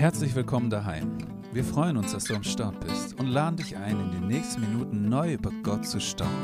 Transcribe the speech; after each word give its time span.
Herzlich 0.00 0.34
willkommen 0.34 0.70
daheim. 0.70 1.18
Wir 1.52 1.62
freuen 1.62 1.98
uns, 1.98 2.12
dass 2.12 2.24
du 2.24 2.34
am 2.34 2.42
Start 2.42 2.80
bist 2.80 3.20
und 3.20 3.26
laden 3.26 3.58
dich 3.58 3.76
ein, 3.76 4.00
in 4.00 4.10
den 4.12 4.28
nächsten 4.28 4.62
Minuten 4.62 5.10
neu 5.10 5.34
über 5.34 5.50
Gott 5.62 5.86
zu 5.86 6.00
staunen. 6.00 6.34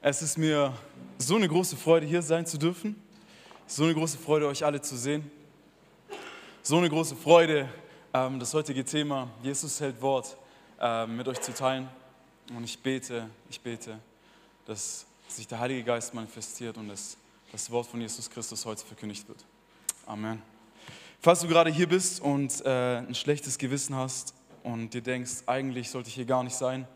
Es 0.00 0.22
ist 0.22 0.38
mir 0.38 0.72
so 1.18 1.34
eine 1.34 1.48
große 1.48 1.76
Freude, 1.76 2.06
hier 2.06 2.22
sein 2.22 2.46
zu 2.46 2.58
dürfen. 2.58 2.94
So 3.66 3.82
eine 3.82 3.94
große 3.94 4.18
Freude, 4.18 4.46
euch 4.46 4.64
alle 4.64 4.80
zu 4.80 4.96
sehen. 4.96 5.28
So 6.62 6.78
eine 6.78 6.88
große 6.88 7.16
Freude, 7.16 7.68
ähm, 8.14 8.38
das 8.38 8.54
heutige 8.54 8.84
Thema 8.84 9.28
Jesus 9.42 9.80
hält 9.80 10.00
Wort 10.00 10.36
ähm, 10.80 11.16
mit 11.16 11.26
euch 11.26 11.40
zu 11.40 11.52
teilen. 11.52 11.88
Und 12.56 12.62
ich 12.62 12.78
bete, 12.78 13.28
ich 13.50 13.60
bete, 13.60 13.98
dass 14.64 15.04
sich 15.26 15.48
der 15.48 15.58
Heilige 15.58 15.82
Geist 15.82 16.14
manifestiert 16.14 16.78
und 16.78 16.86
dass 16.86 17.16
das 17.50 17.68
Wort 17.68 17.88
von 17.88 18.00
Jesus 18.00 18.30
Christus 18.30 18.64
heute 18.64 18.86
verkündigt 18.86 19.26
wird. 19.26 19.44
Amen. 20.06 20.55
Falls 21.20 21.40
du 21.40 21.48
gerade 21.48 21.70
hier 21.70 21.88
bist 21.88 22.20
und 22.20 22.64
äh, 22.64 22.98
ein 22.98 23.14
schlechtes 23.14 23.58
Gewissen 23.58 23.96
hast 23.96 24.34
und 24.62 24.94
dir 24.94 25.02
denkst, 25.02 25.42
eigentlich 25.46 25.90
sollte 25.90 26.08
ich 26.08 26.14
hier 26.14 26.24
gar 26.24 26.44
nicht 26.44 26.54
sein, 26.54 26.86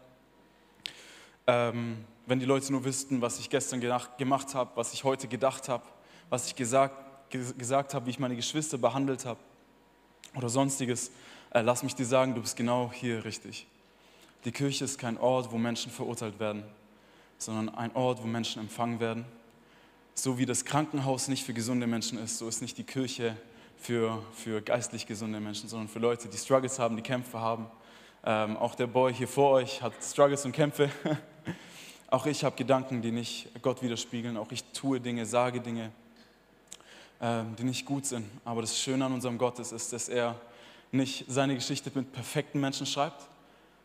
ähm, 1.46 2.04
wenn 2.26 2.38
die 2.38 2.46
Leute 2.46 2.70
nur 2.70 2.84
wüssten, 2.84 3.20
was 3.20 3.40
ich 3.40 3.50
gestern 3.50 3.80
gemacht 3.80 4.54
habe, 4.54 4.70
was 4.76 4.92
ich 4.92 5.02
heute 5.02 5.26
gedacht 5.26 5.68
habe, 5.68 5.84
was 6.28 6.46
ich 6.46 6.54
gesagt, 6.54 6.94
gesagt 7.58 7.94
habe, 7.94 8.06
wie 8.06 8.10
ich 8.10 8.18
meine 8.18 8.36
Geschwister 8.36 8.78
behandelt 8.78 9.24
habe 9.24 9.40
oder 10.36 10.48
sonstiges, 10.48 11.10
äh, 11.50 11.62
lass 11.62 11.82
mich 11.82 11.96
dir 11.96 12.06
sagen, 12.06 12.34
du 12.34 12.40
bist 12.40 12.56
genau 12.56 12.92
hier 12.94 13.24
richtig. 13.24 13.66
Die 14.44 14.52
Kirche 14.52 14.84
ist 14.84 14.98
kein 14.98 15.18
Ort, 15.18 15.50
wo 15.50 15.58
Menschen 15.58 15.90
verurteilt 15.90 16.38
werden, 16.38 16.62
sondern 17.38 17.74
ein 17.74 17.94
Ort, 17.96 18.22
wo 18.22 18.26
Menschen 18.26 18.60
empfangen 18.60 19.00
werden. 19.00 19.24
So 20.14 20.38
wie 20.38 20.46
das 20.46 20.64
Krankenhaus 20.64 21.28
nicht 21.28 21.44
für 21.44 21.52
gesunde 21.52 21.86
Menschen 21.86 22.18
ist, 22.18 22.38
so 22.38 22.48
ist 22.48 22.62
nicht 22.62 22.78
die 22.78 22.84
Kirche 22.84 23.36
für, 23.80 24.22
für 24.34 24.60
geistlich 24.60 25.06
gesunde 25.06 25.40
Menschen, 25.40 25.68
sondern 25.68 25.88
für 25.88 25.98
Leute, 25.98 26.28
die 26.28 26.36
Struggles 26.36 26.78
haben, 26.78 26.96
die 26.96 27.02
Kämpfe 27.02 27.40
haben. 27.40 27.66
Ähm, 28.22 28.56
auch 28.58 28.74
der 28.74 28.86
Boy 28.86 29.12
hier 29.12 29.26
vor 29.26 29.52
euch 29.52 29.80
hat 29.80 29.94
Struggles 30.02 30.44
und 30.44 30.52
Kämpfe. 30.52 30.90
auch 32.10 32.26
ich 32.26 32.44
habe 32.44 32.54
Gedanken, 32.56 33.00
die 33.00 33.10
nicht 33.10 33.48
Gott 33.62 33.82
widerspiegeln. 33.82 34.36
Auch 34.36 34.52
ich 34.52 34.62
tue 34.72 35.00
Dinge, 35.00 35.24
sage 35.24 35.60
Dinge, 35.60 35.90
ähm, 37.22 37.56
die 37.56 37.64
nicht 37.64 37.86
gut 37.86 38.04
sind. 38.04 38.26
Aber 38.44 38.60
das 38.60 38.78
Schöne 38.78 39.06
an 39.06 39.14
unserem 39.14 39.38
Gott 39.38 39.58
ist, 39.58 39.72
ist, 39.72 39.94
dass 39.94 40.10
er 40.10 40.38
nicht 40.92 41.24
seine 41.28 41.54
Geschichte 41.54 41.90
mit 41.94 42.12
perfekten 42.12 42.60
Menschen 42.60 42.84
schreibt, 42.84 43.26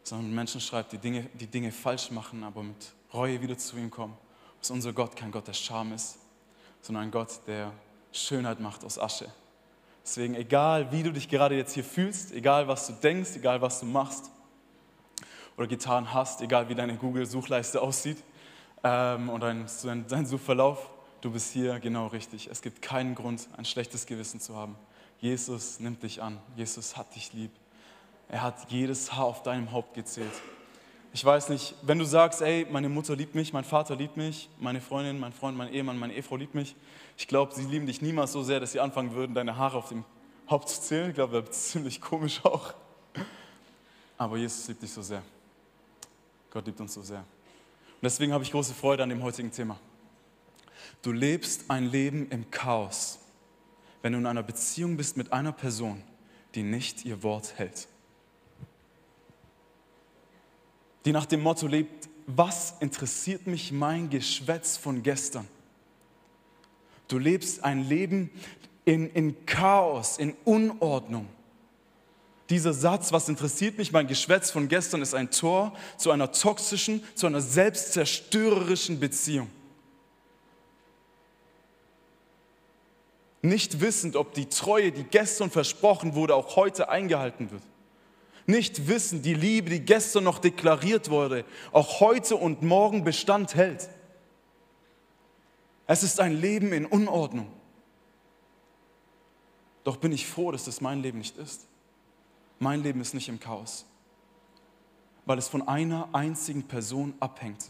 sondern 0.03 0.35
Menschen 0.35 0.59
schreibt, 0.59 0.91
die 0.91 0.97
Dinge, 0.97 1.29
die 1.33 1.47
Dinge 1.47 1.71
falsch 1.71 2.11
machen, 2.11 2.43
aber 2.43 2.63
mit 2.63 2.93
Reue 3.13 3.41
wieder 3.41 3.57
zu 3.57 3.77
ihm 3.77 3.89
kommen. 3.89 4.17
Dass 4.59 4.71
unser 4.71 4.91
Gott 4.91 5.15
kein 5.15 5.31
Gott 5.31 5.47
der 5.47 5.53
Scham 5.53 5.93
ist, 5.93 6.17
sondern 6.81 7.05
ein 7.05 7.11
Gott, 7.11 7.39
der 7.47 7.71
Schönheit 8.11 8.59
macht 8.59 8.83
aus 8.83 8.99
Asche. 8.99 9.31
Deswegen, 10.05 10.35
egal 10.35 10.91
wie 10.91 11.01
du 11.01 11.11
dich 11.11 11.29
gerade 11.29 11.55
jetzt 11.55 11.73
hier 11.73 11.83
fühlst, 11.83 12.31
egal 12.31 12.67
was 12.67 12.85
du 12.85 12.93
denkst, 12.93 13.31
egal 13.37 13.61
was 13.61 13.79
du 13.79 13.87
machst 13.87 14.29
oder 15.57 15.65
getan 15.65 16.13
hast, 16.13 16.41
egal 16.41 16.69
wie 16.69 16.75
deine 16.75 16.95
Google-Suchleiste 16.95 17.81
aussieht 17.81 18.23
ähm, 18.83 19.29
und 19.29 19.41
dein, 19.41 19.65
dein 20.07 20.25
Suchverlauf, 20.27 20.91
du 21.21 21.31
bist 21.31 21.53
hier 21.53 21.79
genau 21.79 22.05
richtig. 22.07 22.47
Es 22.51 22.61
gibt 22.61 22.83
keinen 22.83 23.15
Grund, 23.15 23.47
ein 23.57 23.65
schlechtes 23.65 24.05
Gewissen 24.05 24.39
zu 24.39 24.55
haben. 24.55 24.75
Jesus 25.17 25.79
nimmt 25.79 26.03
dich 26.03 26.21
an. 26.21 26.37
Jesus 26.55 26.97
hat 26.97 27.15
dich 27.15 27.33
lieb. 27.33 27.51
Er 28.29 28.43
hat 28.43 28.69
jedes 28.69 29.13
Haar 29.13 29.25
auf 29.25 29.41
deinem 29.41 29.71
Haupt 29.71 29.95
gezählt. 29.95 30.33
Ich 31.15 31.23
weiß 31.23 31.47
nicht, 31.47 31.75
wenn 31.81 31.97
du 31.97 32.03
sagst, 32.03 32.41
ey, 32.41 32.67
meine 32.69 32.89
Mutter 32.89 33.15
liebt 33.15 33.35
mich, 33.35 33.53
mein 33.53 33.63
Vater 33.63 33.95
liebt 33.95 34.17
mich, 34.17 34.49
meine 34.59 34.81
Freundin, 34.81 35.17
mein 35.17 35.31
Freund, 35.31 35.57
mein 35.57 35.71
Ehemann, 35.73 35.97
meine 35.97 36.13
Ehefrau 36.13 36.35
liebt 36.35 36.53
mich, 36.53 36.75
ich 37.15 37.25
glaube, 37.29 37.55
sie 37.55 37.63
lieben 37.63 37.85
dich 37.85 38.01
niemals 38.01 38.33
so 38.33 38.43
sehr, 38.43 38.59
dass 38.59 38.73
sie 38.73 38.81
anfangen 38.81 39.13
würden, 39.13 39.33
deine 39.33 39.55
Haare 39.55 39.77
auf 39.77 39.87
dem 39.87 40.03
Haupt 40.49 40.67
zu 40.67 40.81
zählen. 40.81 41.11
Ich 41.11 41.15
glaube, 41.15 41.41
das 41.41 41.55
ist 41.55 41.69
ziemlich 41.69 42.01
komisch 42.01 42.43
auch. 42.43 42.73
Aber 44.17 44.35
Jesus 44.35 44.67
liebt 44.67 44.81
dich 44.81 44.91
so 44.91 45.01
sehr. 45.01 45.21
Gott 46.51 46.65
liebt 46.65 46.81
uns 46.81 46.93
so 46.93 47.01
sehr. 47.01 47.19
Und 47.19 48.03
deswegen 48.03 48.33
habe 48.33 48.43
ich 48.43 48.51
große 48.51 48.73
Freude 48.73 49.01
an 49.01 49.07
dem 49.07 49.23
heutigen 49.23 49.51
Thema. 49.53 49.79
Du 51.01 51.13
lebst 51.13 51.71
ein 51.71 51.89
Leben 51.89 52.27
im 52.29 52.51
Chaos, 52.51 53.19
wenn 54.01 54.11
du 54.11 54.17
in 54.19 54.25
einer 54.25 54.43
Beziehung 54.43 54.97
bist 54.97 55.15
mit 55.15 55.31
einer 55.31 55.53
Person, 55.53 56.03
die 56.55 56.63
nicht 56.63 57.05
ihr 57.05 57.23
Wort 57.23 57.53
hält. 57.55 57.87
Die 61.05 61.11
nach 61.11 61.27
dem 61.27 61.43
Motto 61.43 61.67
lebt, 61.67 62.09
was 62.25 62.73
interessiert 62.79 63.45
mich 63.45 63.71
mein 63.71 64.09
Geschwätz 64.09 64.75
von 64.75 65.03
gestern? 65.03 65.47
Du 67.07 67.19
lebst 67.19 67.63
ein 67.63 67.87
Leben 67.87 68.31
in, 68.83 69.11
in 69.11 69.45
Chaos, 69.45 70.17
in 70.17 70.33
Unordnung. 70.43 71.27
Dieser 72.49 72.73
Satz, 72.73 73.11
was 73.11 73.29
interessiert 73.29 73.77
mich, 73.77 73.91
mein 73.91 74.07
Geschwätz 74.07 74.49
von 74.49 74.67
gestern, 74.67 75.01
ist 75.01 75.13
ein 75.13 75.31
Tor 75.31 75.75
zu 75.97 76.11
einer 76.11 76.31
toxischen, 76.31 77.03
zu 77.15 77.27
einer 77.27 77.41
selbstzerstörerischen 77.41 78.99
Beziehung. 78.99 79.49
Nicht 83.41 83.79
wissend, 83.81 84.15
ob 84.15 84.33
die 84.33 84.47
Treue, 84.47 84.91
die 84.91 85.03
gestern 85.03 85.51
versprochen 85.51 86.15
wurde, 86.15 86.33
auch 86.33 86.55
heute 86.55 86.89
eingehalten 86.89 87.51
wird. 87.51 87.61
Nicht 88.47 88.87
wissend, 88.87 89.25
die 89.25 89.33
Liebe, 89.33 89.69
die 89.69 89.79
gestern 89.79 90.23
noch 90.23 90.39
deklariert 90.39 91.09
wurde, 91.09 91.45
auch 91.71 91.99
heute 91.99 92.35
und 92.35 92.61
morgen 92.61 93.03
Bestand 93.03 93.55
hält. 93.55 93.89
Es 95.87 96.03
ist 96.03 96.19
ein 96.19 96.39
Leben 96.39 96.71
in 96.71 96.85
Unordnung. 96.85 97.51
Doch 99.83 99.97
bin 99.97 100.11
ich 100.11 100.27
froh, 100.27 100.51
dass 100.51 100.65
das 100.65 100.81
mein 100.81 101.01
Leben 101.01 101.19
nicht 101.19 101.37
ist. 101.37 101.67
Mein 102.59 102.81
Leben 102.81 103.01
ist 103.01 103.13
nicht 103.13 103.29
im 103.29 103.39
Chaos, 103.39 103.85
weil 105.25 105.37
es 105.37 105.47
von 105.47 105.67
einer 105.67 106.09
einzigen 106.13 106.63
Person 106.63 107.13
abhängt, 107.19 107.65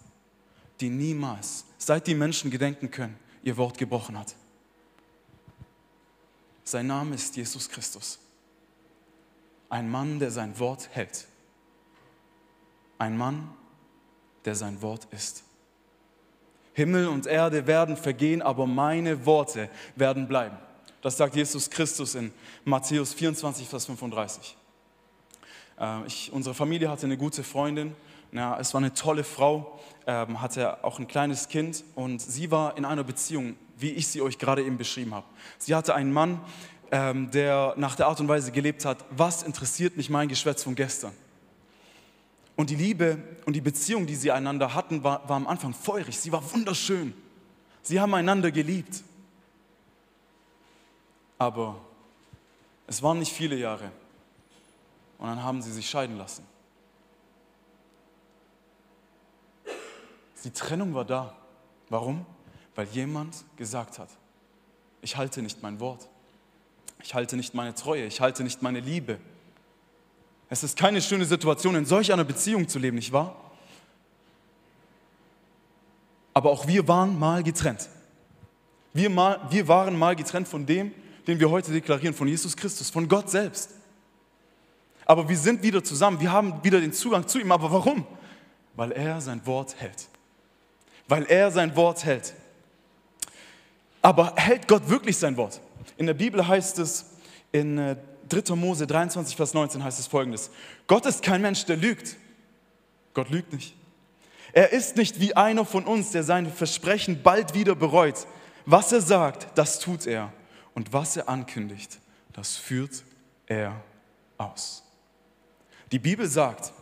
die 0.79 0.89
niemals, 0.89 1.65
seit 1.77 2.07
die 2.07 2.15
Menschen 2.15 2.51
gedenken 2.51 2.91
können, 2.91 3.17
ihr 3.43 3.57
Wort 3.57 3.77
gebrochen 3.77 4.17
hat. 4.17 4.35
Sein 6.63 6.87
Name 6.87 7.15
ist 7.15 7.35
Jesus 7.35 7.69
Christus. 7.69 8.19
Ein 9.69 9.89
Mann, 9.89 10.19
der 10.19 10.31
sein 10.31 10.57
Wort 10.59 10.89
hält. 10.91 11.27
Ein 12.97 13.17
Mann, 13.17 13.49
der 14.45 14.55
sein 14.55 14.81
Wort 14.81 15.07
ist. 15.11 15.43
Himmel 16.73 17.07
und 17.07 17.25
Erde 17.25 17.67
werden 17.67 17.97
vergehen, 17.97 18.41
aber 18.41 18.67
meine 18.67 19.25
Worte 19.25 19.69
werden 19.95 20.27
bleiben. 20.27 20.57
Das 21.01 21.17
sagt 21.17 21.35
Jesus 21.35 21.69
Christus 21.69 22.15
in 22.15 22.33
Matthäus 22.63 23.13
24, 23.13 23.67
Vers 23.67 23.85
35. 23.85 24.57
Äh, 25.79 26.05
ich, 26.07 26.31
unsere 26.33 26.53
Familie 26.55 26.89
hatte 26.89 27.05
eine 27.05 27.17
gute 27.17 27.43
Freundin. 27.43 27.95
Ja, 28.31 28.59
es 28.59 28.73
war 28.73 28.81
eine 28.81 28.93
tolle 28.93 29.23
Frau, 29.23 29.79
ähm, 30.07 30.41
hatte 30.41 30.83
auch 30.83 30.99
ein 30.99 31.07
kleines 31.07 31.47
Kind 31.47 31.85
und 31.95 32.21
sie 32.21 32.51
war 32.51 32.75
in 32.77 32.83
einer 32.83 33.03
Beziehung, 33.03 33.55
wie 33.77 33.91
ich 33.91 34.07
sie 34.07 34.21
euch 34.21 34.37
gerade 34.37 34.63
eben 34.63 34.77
beschrieben 34.77 35.13
habe. 35.13 35.25
Sie 35.57 35.73
hatte 35.73 35.95
einen 35.95 36.11
Mann, 36.11 36.41
ähm, 36.91 37.31
der 37.31 37.73
nach 37.77 37.95
der 37.95 38.07
Art 38.07 38.19
und 38.19 38.27
Weise 38.27 38.51
gelebt 38.51 38.85
hat, 38.85 39.03
was 39.11 39.43
interessiert 39.43 39.97
mich 39.97 40.09
mein 40.09 40.27
Geschwätz 40.27 40.63
von 40.63 40.75
gestern? 40.75 41.13
Und 42.55 42.69
die 42.69 42.75
Liebe 42.75 43.17
und 43.45 43.53
die 43.53 43.61
Beziehung, 43.61 44.05
die 44.05 44.15
sie 44.15 44.31
einander 44.31 44.73
hatten, 44.73 45.03
war, 45.03 45.27
war 45.27 45.35
am 45.35 45.47
Anfang 45.47 45.73
feurig. 45.73 46.17
Sie 46.17 46.31
war 46.31 46.41
wunderschön. 46.53 47.13
Sie 47.81 47.99
haben 47.99 48.13
einander 48.13 48.51
geliebt. 48.51 49.03
Aber 51.37 51.75
es 52.87 53.03
waren 53.03 53.19
nicht 53.19 53.33
viele 53.33 53.57
Jahre. 53.57 53.91
Und 55.17 55.27
dann 55.27 55.43
haben 55.43 55.61
sie 55.61 55.71
sich 55.71 55.89
scheiden 55.89 56.17
lassen. 56.17 56.45
Die 60.43 60.51
Trennung 60.51 60.93
war 60.93 61.05
da. 61.05 61.35
Warum? 61.89 62.25
Weil 62.75 62.87
jemand 62.87 63.43
gesagt 63.57 63.99
hat, 63.99 64.09
ich 65.01 65.17
halte 65.17 65.41
nicht 65.41 65.61
mein 65.61 65.79
Wort. 65.79 66.07
Ich 67.03 67.13
halte 67.13 67.35
nicht 67.35 67.53
meine 67.53 67.75
Treue. 67.75 68.05
Ich 68.05 68.21
halte 68.21 68.43
nicht 68.43 68.61
meine 68.61 68.79
Liebe. 68.79 69.19
Es 70.49 70.63
ist 70.63 70.77
keine 70.77 71.01
schöne 71.01 71.25
Situation, 71.25 71.75
in 71.75 71.85
solch 71.85 72.13
einer 72.13 72.23
Beziehung 72.23 72.67
zu 72.67 72.79
leben, 72.79 72.95
nicht 72.95 73.11
wahr? 73.11 73.35
Aber 76.33 76.51
auch 76.51 76.67
wir 76.67 76.87
waren 76.87 77.17
mal 77.17 77.43
getrennt. 77.43 77.89
Wir, 78.93 79.09
mal, 79.09 79.39
wir 79.49 79.67
waren 79.67 79.97
mal 79.97 80.15
getrennt 80.15 80.47
von 80.47 80.65
dem, 80.65 80.93
den 81.27 81.39
wir 81.39 81.49
heute 81.49 81.71
deklarieren, 81.71 82.13
von 82.13 82.27
Jesus 82.27 82.55
Christus, 82.55 82.89
von 82.89 83.07
Gott 83.07 83.29
selbst. 83.29 83.71
Aber 85.05 85.27
wir 85.29 85.37
sind 85.37 85.63
wieder 85.63 85.83
zusammen, 85.83 86.19
wir 86.19 86.31
haben 86.31 86.63
wieder 86.63 86.79
den 86.79 86.93
Zugang 86.93 87.27
zu 87.27 87.39
ihm. 87.39 87.51
Aber 87.51 87.71
warum? 87.71 88.05
Weil 88.75 88.91
er 88.91 89.21
sein 89.21 89.45
Wort 89.45 89.75
hält. 89.79 90.07
Weil 91.07 91.25
er 91.25 91.51
sein 91.51 91.75
Wort 91.75 92.03
hält. 92.03 92.33
Aber 94.01 94.33
hält 94.35 94.67
Gott 94.67 94.89
wirklich 94.89 95.17
sein 95.17 95.37
Wort? 95.37 95.61
In 95.97 96.05
der 96.05 96.13
Bibel 96.13 96.47
heißt 96.47 96.79
es 96.79 97.05
in 97.51 97.77
äh, 97.77 97.95
3. 98.29 98.55
Mose 98.55 98.87
23, 98.87 99.35
Vers 99.35 99.53
19 99.53 99.83
heißt 99.83 99.99
es 99.99 100.07
folgendes. 100.07 100.49
Gott 100.87 101.05
ist 101.05 101.21
kein 101.21 101.41
Mensch, 101.41 101.65
der 101.65 101.77
lügt. 101.77 102.17
Gott 103.13 103.29
lügt 103.29 103.53
nicht. 103.53 103.75
Er 104.51 104.71
ist 104.71 104.97
nicht 104.97 105.19
wie 105.19 105.35
einer 105.35 105.65
von 105.65 105.85
uns, 105.85 106.11
der 106.11 106.23
seine 106.23 106.49
Versprechen 106.49 107.21
bald 107.23 107.53
wieder 107.53 107.75
bereut. 107.75 108.25
Was 108.65 108.91
er 108.91 109.01
sagt, 109.01 109.47
das 109.57 109.79
tut 109.79 110.07
er. 110.07 110.31
Und 110.73 110.91
was 110.91 111.15
er 111.15 111.29
ankündigt, 111.29 111.99
das 112.33 112.57
führt 112.57 113.03
er 113.47 113.81
aus. 114.37 114.83
Die 115.91 115.99
Bibel 115.99 116.27
sagt, 116.27 116.73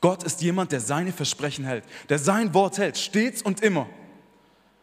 Gott 0.00 0.24
ist 0.24 0.42
jemand, 0.42 0.72
der 0.72 0.80
seine 0.80 1.12
Versprechen 1.12 1.64
hält, 1.64 1.84
der 2.08 2.18
sein 2.18 2.52
Wort 2.54 2.78
hält, 2.78 2.98
stets 2.98 3.42
und 3.42 3.62
immer. 3.62 3.86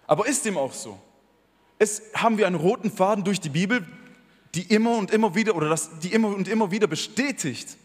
Aber 0.08 0.28
ist 0.28 0.46
dem 0.46 0.58
auch 0.58 0.72
so? 0.72 0.98
Ist, 1.80 2.14
haben 2.14 2.38
wir 2.38 2.46
einen 2.46 2.56
roten 2.56 2.92
Faden 2.92 3.24
durch 3.24 3.40
die 3.40 3.50
Bibel, 3.50 3.86
die 4.54 4.64
immer 4.64 4.98
und 4.98 5.12
immer 5.12 5.34
wieder 5.36 5.56
oder 5.56 5.70
das, 5.70 6.00
die 6.00 6.14
immer 6.14 6.28
und 6.28 6.48
immer 6.48 6.72
wieder 6.72 6.88
bestätigt, 6.88 7.78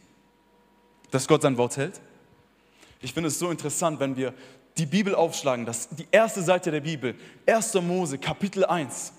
dass 1.11 1.29
Gott 1.29 1.43
sein 1.43 1.57
Wort 1.57 1.77
hält? 1.77 2.01
Ich 3.01 3.13
finde 3.13 3.29
es 3.29 3.39
so 3.39 3.51
interessant, 3.51 4.01
wenn 4.01 4.17
wir 4.17 4.35
die 4.77 4.87
Bibel 4.87 5.15
aufschlagen, 5.15 5.65
das, 5.65 5.89
die 5.91 6.09
erste 6.11 6.43
Seite 6.43 6.71
der 6.71 6.81
Bibel, 6.81 7.15
1. 7.47 7.75
Mose, 7.75 8.19
Kapitel 8.19 8.65
1, 8.65 9.13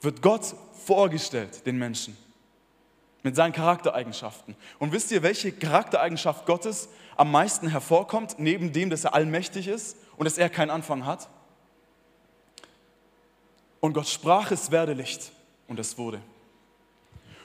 wird 0.00 0.20
Gott 0.20 0.54
vorgestellt 0.84 1.64
den 1.64 1.78
Menschen 1.78 2.16
mit 3.22 3.36
seinen 3.36 3.52
Charaktereigenschaften. 3.52 4.56
Und 4.80 4.92
wisst 4.92 5.12
ihr, 5.12 5.22
welche 5.22 5.52
Charaktereigenschaft 5.52 6.46
Gottes 6.46 6.88
am 7.16 7.30
meisten 7.30 7.68
hervorkommt, 7.68 8.36
neben 8.38 8.72
dem, 8.72 8.90
dass 8.90 9.04
er 9.04 9.14
allmächtig 9.14 9.68
ist 9.68 9.96
und 10.16 10.24
dass 10.24 10.38
er 10.38 10.50
keinen 10.50 10.70
Anfang 10.70 11.06
hat? 11.06 11.28
Und 13.82 13.94
Gott 13.94 14.06
sprach, 14.06 14.52
es 14.52 14.70
werde 14.70 14.92
Licht 14.92 15.32
und 15.66 15.80
es 15.80 15.98
wurde. 15.98 16.22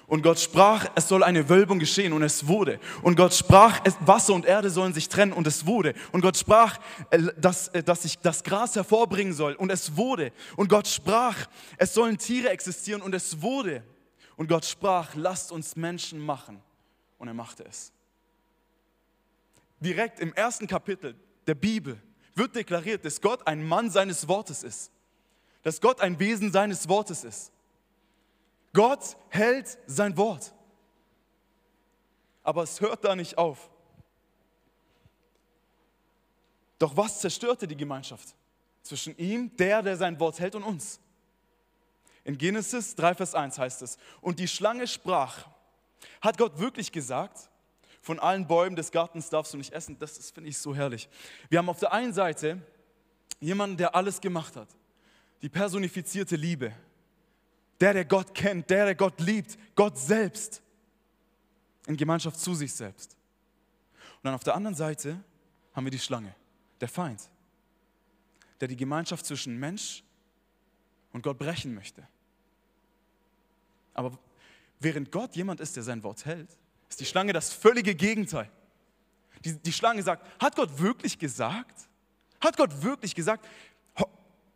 Und 0.06 0.22
Gott 0.22 0.40
sprach, 0.40 0.86
es 0.94 1.08
soll 1.08 1.24
eine 1.24 1.50
Wölbung 1.50 1.80
geschehen 1.80 2.14
und 2.14 2.22
es 2.22 2.48
wurde. 2.48 2.80
Und 3.02 3.16
Gott 3.16 3.34
sprach, 3.34 3.82
Wasser 4.02 4.36
und 4.36 4.46
Erde 4.46 4.70
sollen 4.70 4.94
sich 4.94 5.10
trennen 5.10 5.34
und 5.34 5.48
es 5.48 5.66
wurde. 5.66 5.96
Und 6.12 6.22
Gott 6.22 6.38
sprach, 6.38 6.78
äh, 7.10 7.24
dass, 7.38 7.70
äh, 7.70 7.82
dass 7.82 8.04
sich 8.04 8.20
das 8.20 8.44
Gras 8.44 8.76
hervorbringen 8.76 9.34
soll 9.34 9.54
und 9.54 9.72
es 9.72 9.98
wurde. 9.98 10.32
Und 10.56 10.70
Gott 10.70 10.88
sprach, 10.88 11.48
es 11.78 11.96
sollen 11.96 12.20
Tiere 12.20 12.50
existieren 12.52 13.02
und 13.02 13.16
es 13.16 13.42
wurde. 13.42 13.84
Und 14.36 14.48
Gott 14.48 14.64
sprach, 14.64 15.16
lasst 15.16 15.52
uns 15.52 15.76
Menschen 15.76 16.20
machen. 16.20 16.62
Und 17.18 17.28
er 17.28 17.34
machte 17.34 17.66
es. 17.66 17.92
Direkt 19.80 20.20
im 20.20 20.36
ersten 20.36 20.68
Kapitel 20.68 21.16
der 21.48 21.56
Bibel 21.56 22.00
wird 22.36 22.56
deklariert, 22.56 23.04
dass 23.06 23.22
Gott 23.22 23.48
ein 23.48 23.68
Mann 23.68 23.90
seines 23.90 24.28
Wortes 24.28 24.62
ist. 24.62 24.92
Dass 25.68 25.82
Gott 25.82 26.00
ein 26.00 26.18
Wesen 26.18 26.50
seines 26.50 26.88
Wortes 26.88 27.26
ist. 27.26 27.52
Gott 28.72 29.18
hält 29.28 29.78
sein 29.86 30.16
Wort. 30.16 30.54
Aber 32.42 32.64
es 32.64 32.80
hört 32.80 33.04
da 33.04 33.18
nicht 33.18 33.38
auf. 33.38 33.70
Doch 36.80 36.96
was 36.96 37.20
zerstörte 37.20 37.68
die 37.68 37.76
Gemeinschaft 37.76 38.34
zwischen 38.82 39.18
ihm, 39.18 39.54
der, 39.58 39.84
der 39.84 39.98
sein 39.98 40.18
Wort 40.22 40.40
hält, 40.40 40.56
und 40.56 40.64
uns? 40.64 41.02
In 42.24 42.38
Genesis 42.38 42.96
3, 42.96 43.16
Vers 43.16 43.36
1 43.36 43.60
heißt 43.60 43.82
es, 43.82 43.98
und 44.22 44.40
die 44.40 44.48
Schlange 44.48 44.88
sprach, 44.88 45.50
hat 46.22 46.38
Gott 46.38 46.58
wirklich 46.60 46.94
gesagt, 46.94 47.50
von 48.02 48.20
allen 48.22 48.48
Bäumen 48.48 48.78
des 48.78 48.90
Gartens 48.90 49.30
darfst 49.30 49.52
du 49.52 49.58
nicht 49.58 49.74
essen? 49.74 50.00
Das, 50.00 50.16
das 50.16 50.32
finde 50.32 50.50
ich 50.50 50.58
so 50.58 50.74
herrlich. 50.74 51.10
Wir 51.50 51.60
haben 51.60 51.68
auf 51.68 51.80
der 51.80 51.92
einen 51.92 52.14
Seite 52.14 52.62
jemanden, 53.42 53.76
der 53.76 53.96
alles 53.96 54.22
gemacht 54.22 54.56
hat, 54.56 54.70
die 55.42 55.50
personifizierte 55.50 56.36
Liebe, 56.36 56.74
der, 57.80 57.94
der 57.94 58.06
Gott 58.06 58.34
kennt, 58.34 58.70
der, 58.70 58.86
der 58.86 58.96
Gott 58.96 59.20
liebt, 59.20 59.58
Gott 59.76 59.98
selbst, 59.98 60.62
in 61.86 61.96
Gemeinschaft 61.96 62.40
zu 62.40 62.54
sich 62.56 62.74
selbst. 62.74 63.16
Und 64.18 64.26
dann 64.26 64.34
auf 64.34 64.44
der 64.44 64.56
anderen 64.56 64.76
Seite 64.76 65.24
haben 65.74 65.86
wir 65.86 65.92
die 65.92 66.00
Schlange, 66.00 66.34
der 66.82 66.90
Feind, 66.90 67.30
der 68.60 68.68
die 68.68 68.76
Gemeinschaft 68.76 69.26
zwischen 69.26 69.58
Mensch 69.58 70.04
und 71.14 71.22
Gott 71.22 71.38
brechen 71.38 71.74
möchte. 71.74 72.08
Aber 73.94 74.18
während 74.80 75.12
Gott 75.12 75.36
jemand 75.36 75.60
ist, 75.60 75.76
der 75.76 75.84
sein 75.84 76.04
Wort 76.04 76.26
hält, 76.26 76.50
ist 76.90 77.00
die 77.00 77.06
Schlange 77.06 77.34
das 77.34 77.54
völlige 77.54 77.96
Gegenteil. 77.96 78.50
Die, 79.44 79.54
die 79.54 79.74
Schlange 79.74 80.02
sagt, 80.04 80.26
hat 80.42 80.56
Gott 80.56 80.80
wirklich 80.80 81.18
gesagt? 81.18 81.88
Hat 82.40 82.58
Gott 82.58 82.82
wirklich 82.84 83.16
gesagt, 83.16 83.48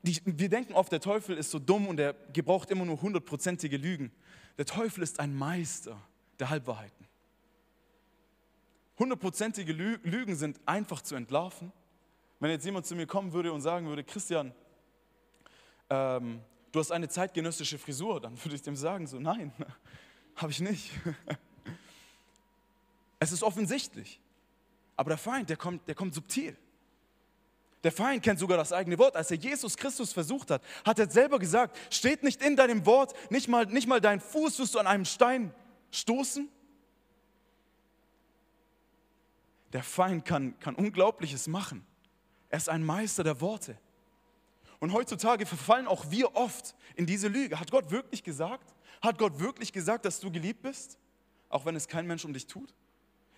die, 0.03 0.19
wir 0.25 0.49
denken 0.49 0.73
oft, 0.73 0.91
der 0.91 0.99
Teufel 0.99 1.37
ist 1.37 1.51
so 1.51 1.59
dumm 1.59 1.87
und 1.87 1.99
er 1.99 2.13
gebraucht 2.33 2.71
immer 2.71 2.85
nur 2.85 3.01
hundertprozentige 3.01 3.77
Lügen. 3.77 4.11
Der 4.57 4.65
Teufel 4.65 5.03
ist 5.03 5.19
ein 5.19 5.35
Meister 5.35 5.99
der 6.39 6.49
Halbwahrheiten. 6.49 7.07
Hundertprozentige 8.97 9.73
Lügen 9.73 10.35
sind 10.35 10.59
einfach 10.65 11.01
zu 11.01 11.15
entlarven. 11.15 11.71
Wenn 12.39 12.51
jetzt 12.51 12.65
jemand 12.65 12.85
zu 12.85 12.95
mir 12.95 13.05
kommen 13.05 13.33
würde 13.33 13.53
und 13.53 13.61
sagen 13.61 13.87
würde, 13.87 14.03
Christian, 14.03 14.53
ähm, 15.89 16.41
du 16.71 16.79
hast 16.79 16.91
eine 16.91 17.07
zeitgenössische 17.07 17.77
Frisur, 17.77 18.19
dann 18.19 18.43
würde 18.43 18.55
ich 18.55 18.61
dem 18.61 18.75
sagen, 18.75 19.05
so 19.05 19.19
nein, 19.19 19.53
habe 20.35 20.51
ich 20.51 20.59
nicht. 20.59 20.91
es 23.19 23.31
ist 23.31 23.43
offensichtlich. 23.43 24.19
Aber 24.95 25.09
der 25.09 25.17
Feind, 25.17 25.49
der 25.49 25.57
kommt, 25.57 25.87
der 25.87 25.95
kommt 25.95 26.13
subtil. 26.13 26.57
Der 27.83 27.91
Feind 27.91 28.23
kennt 28.23 28.39
sogar 28.39 28.57
das 28.57 28.71
eigene 28.71 28.97
Wort. 28.99 29.15
Als 29.15 29.31
er 29.31 29.37
Jesus 29.37 29.75
Christus 29.75 30.13
versucht 30.13 30.51
hat, 30.51 30.61
hat 30.85 30.99
er 30.99 31.09
selber 31.09 31.39
gesagt, 31.39 31.77
steht 31.93 32.21
nicht 32.23 32.43
in 32.43 32.55
deinem 32.55 32.85
Wort, 32.85 33.13
nicht 33.31 33.47
mal, 33.47 33.65
nicht 33.65 33.87
mal 33.87 33.99
dein 33.99 34.19
Fuß 34.19 34.59
wirst 34.59 34.75
du 34.75 34.79
an 34.79 34.87
einem 34.87 35.05
Stein 35.05 35.53
stoßen. 35.89 36.47
Der 39.73 39.83
Feind 39.83 40.25
kann, 40.25 40.59
kann 40.59 40.75
Unglaubliches 40.75 41.47
machen. 41.47 41.85
Er 42.49 42.57
ist 42.57 42.69
ein 42.69 42.83
Meister 42.83 43.23
der 43.23 43.39
Worte. 43.41 43.77
Und 44.79 44.93
heutzutage 44.93 45.45
verfallen 45.45 45.87
auch 45.87 46.09
wir 46.09 46.35
oft 46.35 46.75
in 46.95 47.05
diese 47.05 47.27
Lüge. 47.27 47.59
Hat 47.59 47.71
Gott 47.71 47.89
wirklich 47.91 48.23
gesagt? 48.23 48.73
Hat 49.01 49.17
Gott 49.17 49.39
wirklich 49.39 49.71
gesagt, 49.71 50.05
dass 50.05 50.19
du 50.19 50.31
geliebt 50.31 50.61
bist? 50.61 50.97
Auch 51.49 51.65
wenn 51.65 51.75
es 51.75 51.87
kein 51.87 52.05
Mensch 52.05 52.25
um 52.25 52.33
dich 52.33 52.47
tut? 52.47 52.73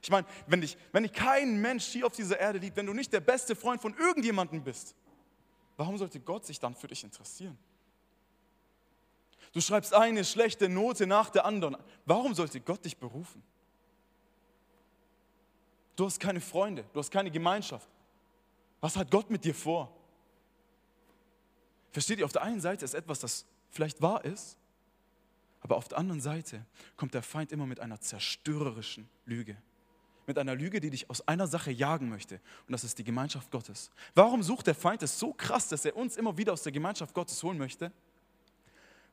Ich 0.04 0.12
meine, 0.12 0.28
wenn 0.48 0.60
dich, 0.60 0.78
wenn 0.92 1.04
dich 1.04 1.14
kein 1.14 1.62
Mensch 1.62 1.86
hier 1.86 2.06
auf 2.06 2.14
dieser 2.14 2.38
Erde 2.38 2.60
liebt, 2.60 2.76
wenn 2.76 2.86
du 2.86 2.94
nicht 2.94 3.14
der 3.14 3.22
beste 3.22 3.56
Freund 3.56 3.82
von 3.82 3.96
irgendjemandem 3.98 4.62
bist, 4.62 4.96
warum 5.78 5.98
sollte 5.98 6.20
Gott 6.20 6.46
sich 6.46 6.60
dann 6.60 6.76
für 6.76 6.88
dich 6.88 7.06
interessieren? 7.06 7.58
Du 9.54 9.62
schreibst 9.62 9.94
eine 9.94 10.26
schlechte 10.26 10.68
Note 10.68 11.08
nach 11.08 11.30
der 11.30 11.46
anderen. 11.46 11.78
Warum 12.06 12.34
sollte 12.34 12.60
Gott 12.60 12.84
dich 12.84 12.98
berufen? 12.98 13.42
Du 15.96 16.06
hast 16.06 16.20
keine 16.20 16.42
Freunde, 16.42 16.84
du 16.92 17.00
hast 17.00 17.12
keine 17.12 17.32
Gemeinschaft. 17.32 17.88
Was 18.82 18.98
hat 18.98 19.10
Gott 19.10 19.30
mit 19.30 19.46
dir 19.46 19.56
vor? 19.56 19.96
Versteht 21.92 22.20
ihr, 22.20 22.26
auf 22.26 22.34
der 22.34 22.42
einen 22.42 22.60
Seite 22.60 22.84
ist 22.84 22.96
etwas, 22.96 23.20
das 23.20 23.46
vielleicht 23.70 24.02
wahr 24.02 24.26
ist, 24.26 24.58
aber 25.62 25.78
auf 25.78 25.88
der 25.88 25.98
anderen 25.98 26.20
Seite 26.20 26.66
kommt 26.98 27.14
der 27.14 27.24
Feind 27.24 27.54
immer 27.54 27.68
mit 27.68 27.80
einer 27.80 28.02
zerstörerischen 28.02 29.08
Lüge 29.26 29.56
mit 30.28 30.38
einer 30.38 30.56
Lüge, 30.56 30.80
die 30.80 30.90
dich 30.90 31.10
aus 31.10 31.28
einer 31.28 31.48
Sache 31.48 31.72
jagen 31.72 32.10
möchte. 32.10 32.36
Und 32.68 32.72
das 32.72 32.84
ist 32.84 32.98
die 32.98 33.04
Gemeinschaft 33.04 33.52
Gottes. 33.52 33.92
Warum 34.16 34.44
sucht 34.44 34.68
der 34.68 34.76
Feind 34.76 35.04
es 35.04 35.18
so 35.18 35.34
krass, 35.34 35.68
dass 35.68 35.86
er 35.86 35.96
uns 35.96 36.18
immer 36.18 36.38
wieder 36.38 36.54
aus 36.54 36.64
der 36.64 36.72
Gemeinschaft 36.72 37.14
Gottes 37.14 37.42
holen 37.44 37.58
möchte? 37.58 37.92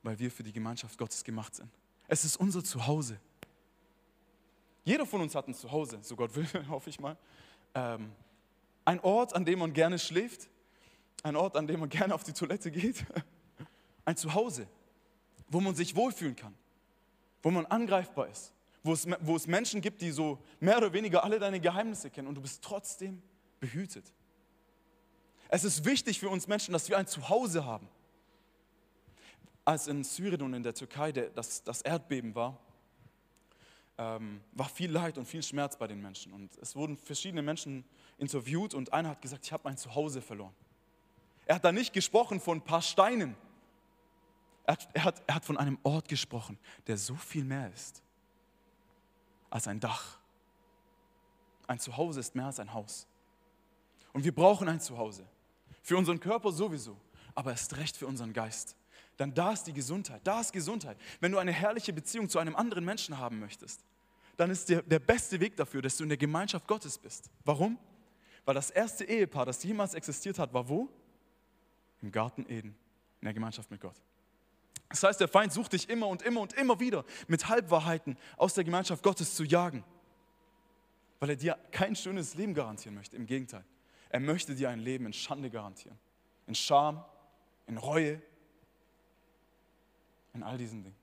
Weil 0.03 0.19
wir 0.19 0.31
für 0.31 0.43
die 0.43 0.53
Gemeinschaft 0.53 0.97
Gottes 0.99 1.23
gemacht 1.25 1.55
sind. 1.55 1.71
Es 2.09 2.25
ist 2.25 2.37
unser 2.37 2.65
Zuhause. 2.65 3.19
Jeder 4.85 5.07
von 5.07 5.21
uns 5.21 5.35
hat 5.35 5.47
ein 5.47 5.55
Zuhause, 5.55 5.99
so 6.03 6.17
Gott 6.17 6.35
will, 6.35 6.47
hoffe 6.69 6.91
ich 6.91 6.99
mal. 6.99 7.17
Ähm, 7.75 8.13
ein 8.85 9.01
Ort, 9.01 9.35
an 9.35 9.45
dem 9.45 9.59
man 9.59 9.73
gerne 9.73 9.99
schläft, 9.99 10.49
ein 11.23 11.37
Ort, 11.37 11.57
an 11.57 11.67
dem 11.67 11.81
man 11.81 11.89
gerne 11.89 12.15
auf 12.15 12.25
die 12.25 12.33
Toilette 12.33 12.71
geht. 12.71 13.05
Ein 14.05 14.17
Zuhause, 14.17 14.67
wo 15.49 15.61
man 15.61 15.75
sich 15.75 15.95
wohlfühlen 15.95 16.35
kann, 16.35 16.55
wo 17.43 17.51
man 17.51 17.67
angreifbar 17.67 18.29
ist, 18.29 18.53
wo 18.83 18.93
es, 18.93 19.07
wo 19.21 19.37
es 19.37 19.47
Menschen 19.47 19.81
gibt, 19.81 20.01
die 20.01 20.11
so 20.11 20.39
mehr 20.59 20.79
oder 20.79 20.93
weniger 20.93 21.23
alle 21.23 21.39
deine 21.39 21.61
Geheimnisse 21.61 22.11
kennen 22.11 22.29
und 22.29 22.35
du 22.35 22.41
bist 22.41 22.63
trotzdem 22.63 23.23
behütet. 23.59 24.13
Es 25.49 25.65
ist 25.65 25.85
wichtig 25.85 26.19
für 26.19 26.29
uns 26.29 26.47
Menschen, 26.47 26.73
dass 26.73 26.89
wir 26.89 26.97
ein 26.97 27.07
Zuhause 27.07 27.65
haben. 27.65 27.89
Als 29.65 29.89
in 29.89 30.03
Syrien 30.05 30.43
und 30.43 30.55
in 30.55 30.63
der 30.63 30.75
Türkei 30.75 31.13
das, 31.13 31.63
das 31.63 31.83
Erdbeben 31.83 32.35
war, 32.35 32.59
ähm, 33.99 34.41
war 34.53 34.69
viel 34.69 34.91
Leid 34.91 35.19
und 35.19 35.27
viel 35.27 35.43
Schmerz 35.43 35.77
bei 35.77 35.87
den 35.87 36.01
Menschen. 36.01 36.33
Und 36.33 36.57
es 36.59 36.75
wurden 36.75 36.97
verschiedene 36.97 37.43
Menschen 37.43 37.85
interviewt 38.17 38.73
und 38.73 38.93
einer 38.93 39.11
hat 39.11 39.21
gesagt, 39.21 39.45
ich 39.45 39.53
habe 39.53 39.63
mein 39.65 39.77
Zuhause 39.77 40.23
verloren. 40.23 40.55
Er 41.45 41.57
hat 41.57 41.65
da 41.65 41.73
nicht 41.73 41.93
gesprochen 41.93 42.41
von 42.41 42.59
ein 42.59 42.65
paar 42.65 42.81
Steinen. 42.81 43.37
Er 44.65 44.73
hat, 44.73 44.89
er, 44.95 45.05
hat, 45.05 45.23
er 45.27 45.35
hat 45.35 45.45
von 45.45 45.59
einem 45.59 45.79
Ort 45.83 46.09
gesprochen, 46.09 46.59
der 46.87 46.97
so 46.97 47.17
viel 47.17 47.45
mehr 47.45 47.71
ist 47.75 48.03
als 49.51 49.69
ein 49.69 49.81
Dach. 49.81 50.19
Ein 51.67 51.79
Zuhause 51.79 52.21
ist 52.21 52.35
mehr 52.35 52.47
als 52.47 52.59
ein 52.59 52.73
Haus. 52.73 53.07
Und 54.13 54.25
wir 54.25 54.35
brauchen 54.35 54.69
ein 54.69 54.81
Zuhause. 54.81 55.25
Für 55.83 55.97
unseren 55.97 56.21
Körper 56.21 56.53
sowieso, 56.53 56.97
aber 57.35 57.51
erst 57.51 57.77
recht 57.77 57.97
für 57.97 58.07
unseren 58.07 58.33
Geist. 58.33 58.77
Dann 59.17 59.35
da 59.35 59.53
ist 59.53 59.65
die 59.65 59.73
Gesundheit, 59.73 60.21
da 60.25 60.41
ist 60.41 60.53
Gesundheit. 60.53 60.97
Wenn 61.21 61.33
du 61.33 61.39
eine 61.39 61.53
herrliche 61.53 61.93
Beziehung 61.93 62.29
zu 62.29 62.39
einem 62.39 62.57
anderen 62.57 62.85
Menschen 62.85 63.19
haben 63.19 63.39
möchtest, 63.39 63.85
dann 64.37 64.51
ist 64.51 64.69
der, 64.69 64.83
der 64.83 64.99
beste 64.99 65.39
Weg 65.41 65.57
dafür, 65.57 65.83
dass 65.83 65.97
du 65.97 66.05
in 66.05 66.09
der 66.09 66.19
Gemeinschaft 66.19 66.67
Gottes 66.67 66.97
bist. 66.97 67.31
Warum? 67.45 67.79
Weil 68.47 68.55
das 68.55 68.71
erste 68.71 69.05
Ehepaar, 69.05 69.45
das 69.45 69.63
jemals 69.63 69.95
existiert 69.95 70.39
hat, 70.39 70.55
war 70.55 70.69
wo? 70.69 70.89
Im 72.01 72.11
Garten 72.11 72.47
Eden, 72.49 72.75
in 73.21 73.27
der 73.27 73.35
Gemeinschaft 73.35 73.71
mit 73.71 73.81
Gott. 73.81 74.01
Das 74.91 75.05
heißt, 75.05 75.21
der 75.21 75.29
Feind 75.29 75.53
sucht 75.53 75.73
dich 75.73 75.89
immer 75.89 76.09
und 76.09 76.23
immer 76.23 76.41
und 76.41 76.53
immer 76.55 76.81
wieder 76.81 77.05
mit 77.29 77.49
Halbwahrheiten 77.49 78.19
aus 78.37 78.55
der 78.55 78.65
Gemeinschaft 78.65 79.03
Gottes 79.03 79.37
zu 79.37 79.45
jagen, 79.45 79.85
weil 81.21 81.31
er 81.31 81.37
dir 81.37 81.59
kein 81.71 81.95
schönes 81.95 82.35
Leben 82.35 82.55
garantieren 82.55 82.97
möchte. 82.97 83.17
Im 83.17 83.25
Gegenteil, 83.25 83.65
er 84.09 84.21
möchte 84.21 84.55
dir 84.55 84.69
ein 84.69 84.81
Leben 84.81 85.07
in 85.07 85.13
Schande 85.13 85.49
garantieren, 85.49 85.97
in 86.49 86.57
Scham, 86.57 87.05
in 87.69 87.79
Reue, 87.79 88.21
in 90.35 90.43
all 90.43 90.59
diesen 90.59 90.83
Dingen. 90.83 90.97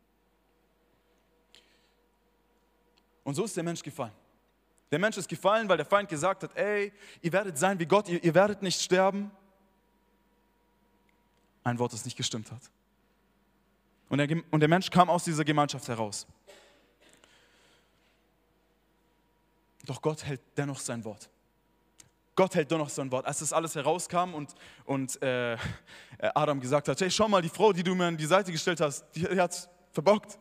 Und 3.23 3.35
so 3.35 3.45
ist 3.45 3.55
der 3.55 3.63
Mensch 3.63 3.81
gefallen. 3.81 4.13
Der 4.91 4.99
Mensch 4.99 5.17
ist 5.17 5.29
gefallen, 5.29 5.67
weil 5.69 5.77
der 5.77 5.85
Feind 5.85 6.09
gesagt 6.09 6.43
hat, 6.43 6.55
ey, 6.57 6.91
ihr 7.21 7.31
werdet 7.31 7.57
sein 7.57 7.79
wie 7.79 7.85
Gott, 7.85 8.09
ihr, 8.09 8.21
ihr 8.21 8.33
werdet 8.35 8.61
nicht 8.61 8.81
sterben. 8.81 9.31
Ein 11.63 11.79
Wort, 11.79 11.93
das 11.93 12.05
nicht 12.05 12.15
gestimmt 12.15 12.51
hat. 12.51 12.61
Und 14.09 14.19
der, 14.19 14.29
und 14.51 14.59
der 14.59 14.69
Mensch 14.69 14.89
kam 14.89 15.09
aus 15.09 15.23
dieser 15.23 15.43
Gemeinschaft 15.43 15.87
heraus. 15.87 16.25
Doch 19.85 20.01
Gott 20.01 20.23
hält 20.25 20.41
dennoch 20.55 20.79
sein 20.79 21.03
Wort. 21.03 21.29
Gott 22.35 22.53
hält 22.55 22.69
dennoch 22.69 22.89
sein 22.89 23.11
Wort. 23.11 23.25
Als 23.25 23.39
das 23.39 23.51
alles 23.51 23.73
herauskam 23.73 24.33
und, 24.33 24.53
und 24.85 25.21
äh, 25.21 25.57
Adam 26.19 26.59
gesagt 26.59 26.87
hat, 26.87 27.01
hey, 27.01 27.09
schau 27.09 27.27
mal, 27.27 27.41
die 27.41 27.49
Frau, 27.49 27.73
die 27.73 27.83
du 27.83 27.95
mir 27.95 28.05
an 28.05 28.17
die 28.17 28.25
Seite 28.25 28.51
gestellt 28.51 28.79
hast, 28.79 29.05
die, 29.15 29.21
die 29.21 29.39
hat 29.39 29.69
verbockt. 29.91 30.37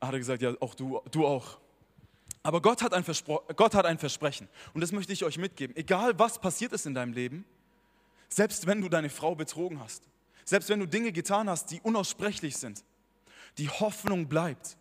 Hat 0.00 0.12
er 0.12 0.18
gesagt, 0.18 0.42
ja, 0.42 0.54
auch 0.60 0.74
du, 0.74 1.00
du 1.10 1.26
auch. 1.26 1.58
Aber 2.42 2.62
Gott 2.62 2.82
hat, 2.82 2.94
ein 2.94 3.04
Gott 3.56 3.74
hat 3.74 3.84
ein 3.84 3.98
Versprechen. 3.98 4.48
Und 4.72 4.80
das 4.80 4.92
möchte 4.92 5.12
ich 5.12 5.24
euch 5.24 5.38
mitgeben. 5.38 5.76
Egal 5.76 6.18
was 6.18 6.38
passiert 6.38 6.72
ist 6.72 6.86
in 6.86 6.94
deinem 6.94 7.12
Leben, 7.12 7.44
selbst 8.28 8.66
wenn 8.66 8.80
du 8.80 8.88
deine 8.88 9.10
Frau 9.10 9.34
betrogen 9.34 9.80
hast, 9.80 10.02
selbst 10.44 10.68
wenn 10.68 10.80
du 10.80 10.86
Dinge 10.86 11.12
getan 11.12 11.48
hast, 11.48 11.70
die 11.70 11.80
unaussprechlich 11.80 12.56
sind, 12.56 12.84
die 13.58 13.68
Hoffnung 13.68 14.28
bleibt. 14.28 14.76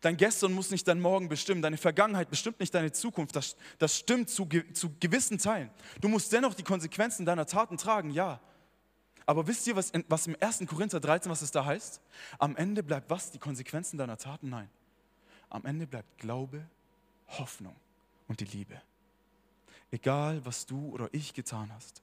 Dein 0.00 0.16
Gestern 0.16 0.52
muss 0.52 0.70
nicht 0.70 0.88
dein 0.88 1.00
Morgen 1.00 1.28
bestimmen, 1.28 1.62
deine 1.62 1.76
Vergangenheit 1.76 2.30
bestimmt 2.30 2.60
nicht 2.60 2.74
deine 2.74 2.92
Zukunft. 2.92 3.36
Das, 3.36 3.56
das 3.78 3.96
stimmt 3.96 4.30
zu, 4.30 4.48
zu 4.72 4.94
gewissen 4.98 5.38
Teilen. 5.38 5.70
Du 6.00 6.08
musst 6.08 6.32
dennoch 6.32 6.54
die 6.54 6.62
Konsequenzen 6.62 7.26
deiner 7.26 7.46
Taten 7.46 7.76
tragen, 7.76 8.10
ja. 8.10 8.40
Aber 9.26 9.46
wisst 9.46 9.66
ihr, 9.66 9.76
was, 9.76 9.90
in, 9.90 10.04
was 10.08 10.26
im 10.26 10.36
1. 10.38 10.64
Korinther 10.66 11.00
13, 11.00 11.30
was 11.30 11.42
es 11.42 11.50
da 11.50 11.64
heißt? 11.64 12.00
Am 12.38 12.56
Ende 12.56 12.82
bleibt 12.82 13.08
was? 13.10 13.30
Die 13.30 13.38
Konsequenzen 13.38 13.96
deiner 13.96 14.18
Taten? 14.18 14.50
Nein. 14.50 14.68
Am 15.48 15.64
Ende 15.64 15.86
bleibt 15.86 16.18
Glaube, 16.18 16.66
Hoffnung 17.28 17.76
und 18.28 18.40
die 18.40 18.44
Liebe. 18.44 18.80
Egal, 19.90 20.44
was 20.44 20.66
du 20.66 20.90
oder 20.90 21.08
ich 21.12 21.32
getan 21.32 21.72
hast. 21.72 22.02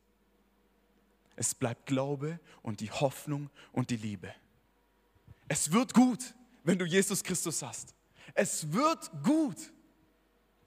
Es 1.42 1.56
bleibt 1.56 1.88
Glaube 1.88 2.40
und 2.62 2.82
die 2.82 2.92
Hoffnung 2.92 3.50
und 3.72 3.90
die 3.90 3.96
Liebe. 3.96 4.32
Es 5.48 5.72
wird 5.72 5.92
gut, 5.92 6.20
wenn 6.64 6.78
du 6.78 6.86
Jesus 6.86 7.24
Christus 7.24 7.64
hast. 7.64 7.96
Es 8.36 8.72
wird 8.72 9.10
gut. 9.24 9.58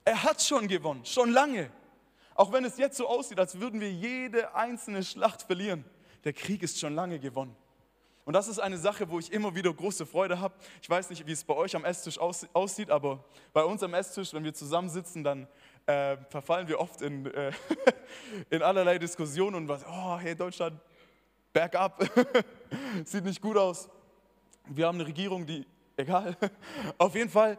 Er 0.03 0.21
hat 0.21 0.41
schon 0.41 0.67
gewonnen, 0.67 1.05
schon 1.05 1.31
lange. 1.31 1.71
Auch 2.33 2.51
wenn 2.51 2.65
es 2.65 2.77
jetzt 2.77 2.97
so 2.97 3.07
aussieht, 3.07 3.39
als 3.39 3.57
würden 3.57 3.79
wir 3.79 3.89
jede 3.89 4.53
einzelne 4.53 5.01
Schlacht 5.01 5.43
verlieren. 5.43 5.85
Der 6.25 6.33
Krieg 6.33 6.61
ist 6.61 6.77
schon 6.77 6.93
lange 6.93 7.19
gewonnen. 7.19 7.55
Und 8.25 8.33
das 8.33 8.49
ist 8.49 8.59
eine 8.59 8.77
Sache, 8.77 9.09
wo 9.09 9.17
ich 9.17 9.31
immer 9.31 9.55
wieder 9.55 9.73
große 9.73 10.05
Freude 10.05 10.41
habe. 10.41 10.55
Ich 10.81 10.89
weiß 10.89 11.09
nicht, 11.09 11.25
wie 11.25 11.31
es 11.31 11.45
bei 11.45 11.53
euch 11.53 11.73
am 11.73 11.85
Esstisch 11.85 12.19
aussieht, 12.19 12.89
aber 12.89 13.23
bei 13.53 13.63
uns 13.63 13.81
am 13.81 13.93
Esstisch, 13.93 14.33
wenn 14.33 14.43
wir 14.43 14.53
zusammensitzen, 14.53 15.23
dann 15.23 15.47
äh, 15.85 16.17
verfallen 16.29 16.67
wir 16.67 16.79
oft 16.79 17.01
in, 17.01 17.25
äh, 17.27 17.51
in 18.49 18.61
allerlei 18.61 18.97
Diskussionen 18.97 19.55
und 19.55 19.67
was, 19.67 19.85
oh, 19.85 20.17
hey 20.19 20.35
Deutschland, 20.35 20.79
bergab, 21.53 22.03
sieht 23.05 23.23
nicht 23.23 23.41
gut 23.41 23.57
aus. 23.57 23.89
Wir 24.67 24.87
haben 24.87 24.95
eine 24.95 25.07
Regierung, 25.07 25.45
die, 25.45 25.65
egal, 25.95 26.35
auf 26.97 27.15
jeden 27.15 27.29
Fall. 27.29 27.57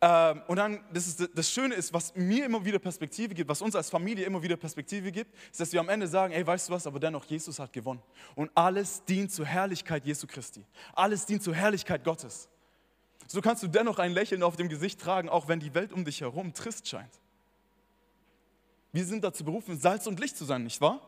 Ähm, 0.00 0.42
und 0.48 0.56
dann, 0.56 0.84
das, 0.92 1.06
ist, 1.06 1.30
das 1.32 1.48
Schöne 1.48 1.76
ist, 1.76 1.94
was 1.94 2.12
mir 2.16 2.44
immer 2.44 2.64
wieder 2.64 2.80
Perspektive 2.80 3.34
gibt, 3.34 3.48
was 3.48 3.62
uns 3.62 3.76
als 3.76 3.88
Familie 3.88 4.26
immer 4.26 4.42
wieder 4.42 4.56
Perspektive 4.56 5.12
gibt, 5.12 5.32
ist, 5.52 5.60
dass 5.60 5.72
wir 5.72 5.78
am 5.78 5.88
Ende 5.88 6.08
sagen, 6.08 6.34
ey, 6.34 6.44
weißt 6.44 6.68
du 6.68 6.72
was, 6.72 6.86
aber 6.88 6.98
dennoch, 6.98 7.24
Jesus 7.24 7.60
hat 7.60 7.72
gewonnen. 7.72 8.02
Und 8.34 8.50
alles 8.56 9.04
dient 9.04 9.30
zur 9.30 9.46
Herrlichkeit 9.46 10.04
Jesu 10.04 10.26
Christi. 10.26 10.66
Alles 10.94 11.24
dient 11.24 11.44
zur 11.44 11.54
Herrlichkeit 11.54 12.02
Gottes. 12.02 12.48
So 13.28 13.40
kannst 13.40 13.62
du 13.62 13.68
dennoch 13.68 14.00
ein 14.00 14.10
Lächeln 14.10 14.42
auf 14.42 14.56
dem 14.56 14.68
Gesicht 14.68 15.00
tragen, 15.00 15.28
auch 15.28 15.46
wenn 15.46 15.60
die 15.60 15.72
Welt 15.72 15.92
um 15.92 16.04
dich 16.04 16.20
herum 16.20 16.52
trist 16.52 16.88
scheint. 16.88 17.21
Wir 18.92 19.04
sind 19.04 19.24
dazu 19.24 19.44
berufen, 19.44 19.78
Salz 19.78 20.06
und 20.06 20.20
Licht 20.20 20.36
zu 20.36 20.44
sein, 20.44 20.64
nicht 20.64 20.80
wahr? 20.80 21.00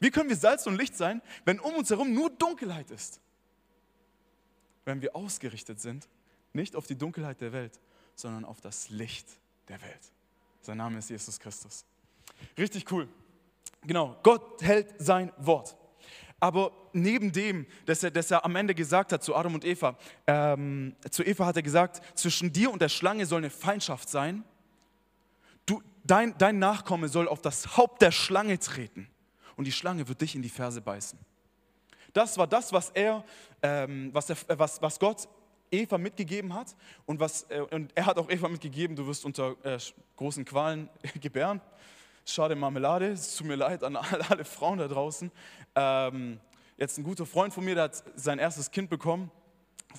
Wie 0.00 0.10
können 0.10 0.28
wir 0.28 0.36
Salz 0.36 0.66
und 0.66 0.76
Licht 0.76 0.96
sein, 0.96 1.20
wenn 1.44 1.58
um 1.58 1.74
uns 1.74 1.90
herum 1.90 2.14
nur 2.14 2.30
Dunkelheit 2.30 2.90
ist? 2.90 3.20
Wenn 4.84 5.02
wir 5.02 5.14
ausgerichtet 5.16 5.80
sind, 5.80 6.08
nicht 6.52 6.76
auf 6.76 6.86
die 6.86 6.96
Dunkelheit 6.96 7.40
der 7.40 7.52
Welt, 7.52 7.78
sondern 8.14 8.44
auf 8.44 8.60
das 8.60 8.88
Licht 8.88 9.26
der 9.68 9.82
Welt. 9.82 10.12
Sein 10.60 10.78
Name 10.78 10.98
ist 10.98 11.10
Jesus 11.10 11.38
Christus. 11.38 11.84
Richtig 12.56 12.90
cool. 12.92 13.08
Genau, 13.82 14.16
Gott 14.22 14.62
hält 14.62 14.94
sein 14.98 15.32
Wort. 15.38 15.76
Aber 16.40 16.72
neben 16.92 17.32
dem, 17.32 17.66
dass 17.86 18.02
er, 18.04 18.12
dass 18.12 18.30
er 18.30 18.44
am 18.44 18.54
Ende 18.54 18.74
gesagt 18.74 19.12
hat 19.12 19.24
zu 19.24 19.34
Adam 19.34 19.54
und 19.54 19.64
Eva, 19.64 19.96
ähm, 20.26 20.94
zu 21.10 21.24
Eva 21.24 21.46
hat 21.46 21.56
er 21.56 21.62
gesagt, 21.62 22.00
zwischen 22.16 22.52
dir 22.52 22.70
und 22.70 22.80
der 22.80 22.88
Schlange 22.88 23.26
soll 23.26 23.38
eine 23.38 23.50
Feindschaft 23.50 24.08
sein 24.08 24.44
dein, 26.10 26.36
dein 26.38 26.58
Nachkomme 26.58 27.08
soll 27.08 27.28
auf 27.28 27.40
das 27.40 27.76
Haupt 27.76 28.02
der 28.02 28.10
Schlange 28.10 28.58
treten 28.58 29.08
und 29.56 29.66
die 29.66 29.72
Schlange 29.72 30.08
wird 30.08 30.20
dich 30.20 30.34
in 30.34 30.42
die 30.42 30.48
Ferse 30.48 30.80
beißen. 30.80 31.18
Das 32.12 32.38
war 32.38 32.46
das, 32.46 32.72
was, 32.72 32.90
er, 32.90 33.24
ähm, 33.62 34.10
was, 34.12 34.30
er, 34.30 34.36
was, 34.58 34.82
was 34.82 34.98
Gott 34.98 35.28
Eva 35.70 35.98
mitgegeben 35.98 36.54
hat 36.54 36.74
und, 37.06 37.20
was, 37.20 37.42
äh, 37.50 37.60
und 37.70 37.92
er 37.94 38.06
hat 38.06 38.18
auch 38.18 38.30
Eva 38.30 38.48
mitgegeben, 38.48 38.96
du 38.96 39.06
wirst 39.06 39.24
unter 39.24 39.56
äh, 39.64 39.78
großen 40.16 40.44
Qualen 40.44 40.88
gebären. 41.20 41.60
Schade 42.24 42.56
Marmelade, 42.56 43.08
es 43.08 43.36
tut 43.36 43.46
mir 43.46 43.56
leid 43.56 43.82
an 43.82 43.96
alle, 43.96 44.44
Frauen 44.44 44.78
da 44.78 44.88
draußen. 44.88 45.30
Ähm, 45.74 46.40
jetzt 46.76 46.98
ein 46.98 47.04
guter 47.04 47.26
Freund 47.26 47.54
von 47.54 47.64
mir, 47.64 47.74
der 47.74 47.84
hat 47.84 48.02
sein 48.16 48.38
erstes 48.38 48.70
Kind 48.70 48.90
bekommen. 48.90 49.30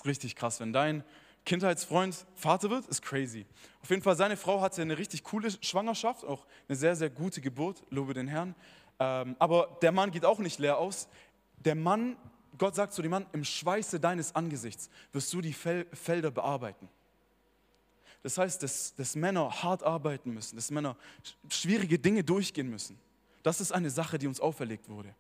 Richtig 0.06 0.36
krass, 0.36 0.60
wenn 0.60 0.72
dein 0.72 1.04
Kindheitsfreund 1.50 2.28
Vater 2.36 2.70
wird, 2.70 2.86
ist 2.90 3.02
crazy. 3.02 3.44
Auf 3.82 3.90
jeden 3.90 4.04
Fall, 4.04 4.16
seine 4.16 4.38
Frau 4.38 4.62
hatte 4.62 4.84
eine 4.84 5.00
richtig 5.00 5.24
coole 5.24 5.50
Schwangerschaft, 5.50 6.24
auch 6.24 6.46
eine 6.68 6.76
sehr, 6.76 6.96
sehr 6.96 7.10
gute 7.10 7.42
Geburt, 7.42 7.82
lobe 7.90 8.14
den 8.14 8.28
Herrn. 8.28 8.54
Ähm, 9.00 9.36
aber 9.40 9.80
der 9.82 9.92
Mann 9.92 10.12
geht 10.12 10.26
auch 10.26 10.38
nicht 10.38 10.60
leer 10.60 10.78
aus. 10.78 11.08
Der 11.66 11.74
Mann, 11.74 12.18
Gott 12.60 12.76
sagt 12.76 12.94
zu 12.94 13.02
dem 13.02 13.10
Mann, 13.10 13.26
im 13.34 13.44
Schweiße 13.44 14.00
deines 14.00 14.36
Angesichts 14.36 14.92
wirst 15.12 15.34
du 15.34 15.42
die 15.42 15.54
Felder 15.54 16.30
bearbeiten. 16.30 16.88
Das 18.22 18.38
heißt, 18.38 18.62
dass, 18.62 18.94
dass 18.94 19.16
Männer 19.16 19.50
hart 19.64 19.82
arbeiten 19.82 20.32
müssen, 20.32 20.56
dass 20.56 20.70
Männer 20.70 20.96
schwierige 21.50 21.98
Dinge 21.98 22.24
durchgehen 22.24 22.70
müssen. 22.70 23.00
Das 23.42 23.60
ist 23.60 23.72
eine 23.72 23.90
Sache, 23.90 24.20
die 24.20 24.28
uns 24.28 24.40
auferlegt 24.40 24.88
wurde. 24.88 25.16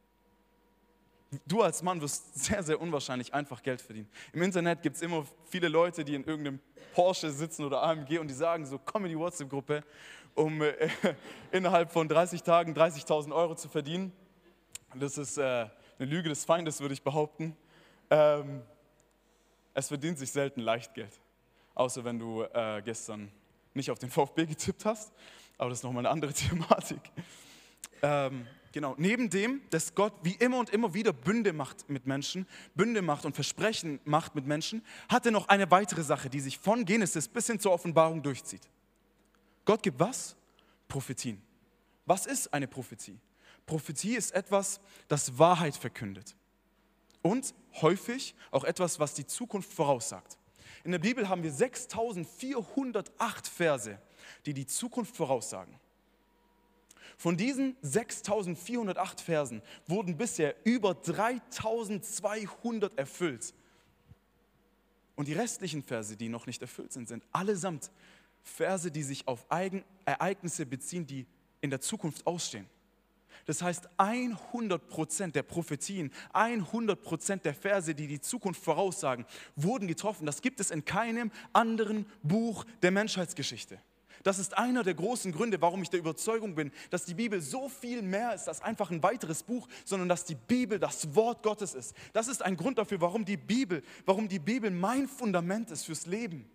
Du 1.45 1.61
als 1.61 1.83
Mann 1.83 2.01
wirst 2.01 2.43
sehr, 2.43 2.63
sehr 2.63 2.81
unwahrscheinlich 2.81 3.33
einfach 3.33 3.61
Geld 3.61 3.81
verdienen. 3.81 4.09
Im 4.33 4.41
Internet 4.41 4.81
gibt 4.81 4.95
es 4.95 5.01
immer 5.01 5.25
viele 5.49 5.67
Leute, 5.67 6.03
die 6.03 6.15
in 6.15 6.23
irgendeinem 6.23 6.59
Porsche 6.93 7.29
sitzen 7.29 7.65
oder 7.65 7.83
AMG 7.83 8.17
und 8.17 8.27
die 8.27 8.33
sagen 8.33 8.65
so, 8.65 8.79
komm 8.83 9.05
in 9.05 9.11
die 9.11 9.17
WhatsApp-Gruppe, 9.17 9.83
um 10.33 10.61
äh, 10.61 10.89
innerhalb 11.51 11.91
von 11.91 12.07
30 12.07 12.41
Tagen 12.41 12.73
30.000 12.73 13.33
Euro 13.33 13.55
zu 13.55 13.69
verdienen. 13.69 14.11
Das 14.95 15.19
ist 15.19 15.37
äh, 15.37 15.41
eine 15.41 15.69
Lüge 16.09 16.29
des 16.29 16.45
Feindes, 16.45 16.81
würde 16.81 16.93
ich 16.93 17.03
behaupten. 17.03 17.55
Ähm, 18.09 18.63
es 19.75 19.87
verdient 19.87 20.17
sich 20.17 20.31
selten 20.31 20.61
leicht 20.61 20.95
Geld. 20.95 21.13
Außer 21.75 22.03
wenn 22.03 22.17
du 22.17 22.41
äh, 22.41 22.81
gestern 22.83 23.31
nicht 23.75 23.91
auf 23.91 23.99
den 23.99 24.09
VfB 24.11 24.47
getippt 24.47 24.83
hast. 24.85 25.13
Aber 25.59 25.69
das 25.69 25.79
ist 25.79 25.83
nochmal 25.83 26.05
eine 26.05 26.09
andere 26.11 26.33
Thematik. 26.33 27.01
Ähm, 28.01 28.47
Genau, 28.71 28.93
neben 28.97 29.29
dem, 29.29 29.61
dass 29.71 29.95
Gott 29.95 30.13
wie 30.21 30.35
immer 30.35 30.59
und 30.59 30.69
immer 30.69 30.93
wieder 30.93 31.11
Bünde 31.11 31.53
macht 31.53 31.89
mit 31.89 32.05
Menschen, 32.05 32.47
Bünde 32.75 33.01
macht 33.01 33.25
und 33.25 33.33
Versprechen 33.33 33.99
macht 34.05 34.35
mit 34.35 34.45
Menschen, 34.45 34.83
hat 35.07 35.25
er 35.25 35.31
noch 35.31 35.47
eine 35.47 35.71
weitere 35.71 36.03
Sache, 36.03 36.29
die 36.29 36.39
sich 36.39 36.59
von 36.59 36.85
Genesis 36.85 37.27
bis 37.27 37.47
hin 37.47 37.59
zur 37.59 37.71
Offenbarung 37.71 38.21
durchzieht. 38.21 38.69
Gott 39.65 39.81
gibt 39.81 39.99
was? 39.99 40.35
Prophetien. 40.87 41.41
Was 42.05 42.25
ist 42.25 42.53
eine 42.53 42.67
Prophetie? 42.67 43.19
Prophetie 43.65 44.15
ist 44.15 44.31
etwas, 44.31 44.79
das 45.07 45.37
Wahrheit 45.37 45.75
verkündet. 45.75 46.35
Und 47.21 47.53
häufig 47.81 48.33
auch 48.51 48.63
etwas, 48.63 48.99
was 48.99 49.13
die 49.13 49.25
Zukunft 49.27 49.71
voraussagt. 49.71 50.37
In 50.83 50.91
der 50.91 50.99
Bibel 50.99 51.27
haben 51.27 51.43
wir 51.43 51.51
6408 51.51 53.47
Verse, 53.47 53.99
die 54.45 54.53
die 54.53 54.65
Zukunft 54.65 55.15
voraussagen. 55.15 55.79
Von 57.19 57.35
diesen 57.35 57.75
6408 57.81 59.19
Versen 59.19 59.61
wurden 59.87 60.15
bisher 60.15 60.55
über 60.63 60.93
3200 60.93 62.97
erfüllt. 62.97 63.53
Und 65.17 65.27
die 65.27 65.33
restlichen 65.33 65.83
Verse, 65.83 66.15
die 66.15 66.29
noch 66.29 66.47
nicht 66.47 66.61
erfüllt 66.61 66.93
sind, 66.93 67.09
sind 67.09 67.25
allesamt 67.33 67.91
Verse, 68.41 68.89
die 68.89 69.03
sich 69.03 69.27
auf 69.27 69.45
Eigen 69.51 69.83
Ereignisse 70.05 70.65
beziehen, 70.65 71.05
die 71.05 71.25
in 71.59 71.69
der 71.69 71.81
Zukunft 71.81 72.25
ausstehen. 72.25 72.67
Das 73.45 73.61
heißt, 73.61 73.89
100% 73.97 75.33
der 75.33 75.43
Prophetien, 75.43 76.13
100% 76.33 77.41
der 77.41 77.53
Verse, 77.53 77.93
die 77.93 78.07
die 78.07 78.21
Zukunft 78.21 78.63
voraussagen, 78.63 79.25
wurden 79.57 79.89
getroffen. 79.89 80.25
Das 80.25 80.41
gibt 80.41 80.61
es 80.61 80.71
in 80.71 80.85
keinem 80.85 81.33
anderen 81.51 82.05
Buch 82.23 82.63
der 82.81 82.91
Menschheitsgeschichte. 82.91 83.77
Das 84.23 84.39
ist 84.39 84.57
einer 84.57 84.83
der 84.83 84.93
großen 84.93 85.31
Gründe, 85.31 85.61
warum 85.61 85.81
ich 85.81 85.89
der 85.89 85.99
Überzeugung 85.99 86.55
bin, 86.55 86.71
dass 86.89 87.05
die 87.05 87.13
Bibel 87.13 87.41
so 87.41 87.69
viel 87.69 88.01
mehr 88.01 88.33
ist 88.33 88.47
als 88.47 88.61
einfach 88.61 88.91
ein 88.91 89.01
weiteres 89.03 89.43
Buch, 89.43 89.67
sondern 89.85 90.09
dass 90.09 90.25
die 90.25 90.35
Bibel 90.35 90.79
das 90.79 91.15
Wort 91.15 91.43
Gottes 91.43 91.73
ist. 91.73 91.95
Das 92.13 92.27
ist 92.27 92.41
ein 92.41 92.57
Grund 92.57 92.77
dafür, 92.77 93.01
warum 93.01 93.25
die 93.25 93.37
Bibel, 93.37 93.83
warum 94.05 94.27
die 94.27 94.39
Bibel 94.39 94.71
mein 94.71 95.07
Fundament 95.07 95.71
ist 95.71 95.85
fürs 95.85 96.05
Leben. 96.05 96.49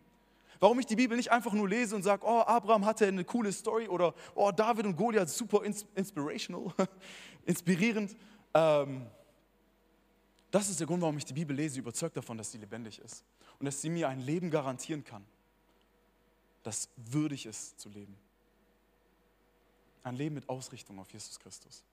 Warum 0.61 0.79
ich 0.79 0.87
die 0.87 0.97
Bibel 0.97 1.17
nicht 1.17 1.33
einfach 1.33 1.53
nur 1.53 1.69
lese 1.69 1.95
und 1.97 2.03
sage, 2.03 2.23
oh, 2.25 2.41
Abraham 2.41 2.87
hatte 2.87 3.07
eine 3.07 3.25
coole 3.25 3.53
Story 3.53 3.89
oder 3.89 4.15
oh, 4.35 4.51
David 4.51 4.87
und 4.87 4.97
Goliath, 4.97 5.29
super 5.29 5.63
inspirational, 5.63 6.73
inspirierend. 7.45 8.17
Ähm, 8.55 9.07
das 10.51 10.71
ist 10.71 10.79
der 10.79 10.87
Grund, 10.87 11.03
warum 11.03 11.19
ich 11.19 11.25
die 11.25 11.33
Bibel 11.33 11.57
lese, 11.57 11.81
überzeugt 11.81 12.17
davon, 12.17 12.39
dass 12.39 12.53
sie 12.53 12.59
lebendig 12.59 13.01
ist 13.01 13.25
und 13.59 13.67
dass 13.67 13.81
sie 13.83 13.91
mir 13.91 14.09
ein 14.09 14.21
Leben 14.21 14.51
garantieren 14.51 15.03
kann, 15.03 15.25
das 16.65 16.89
würdig 16.97 17.47
ist 17.47 17.79
zu 17.79 17.89
leben. 17.89 18.17
Ein 20.03 20.17
Leben 20.17 20.35
mit 20.35 20.49
Ausrichtung 20.49 20.99
auf 20.99 21.11
Jesus 21.13 21.39
Christus. 21.39 21.85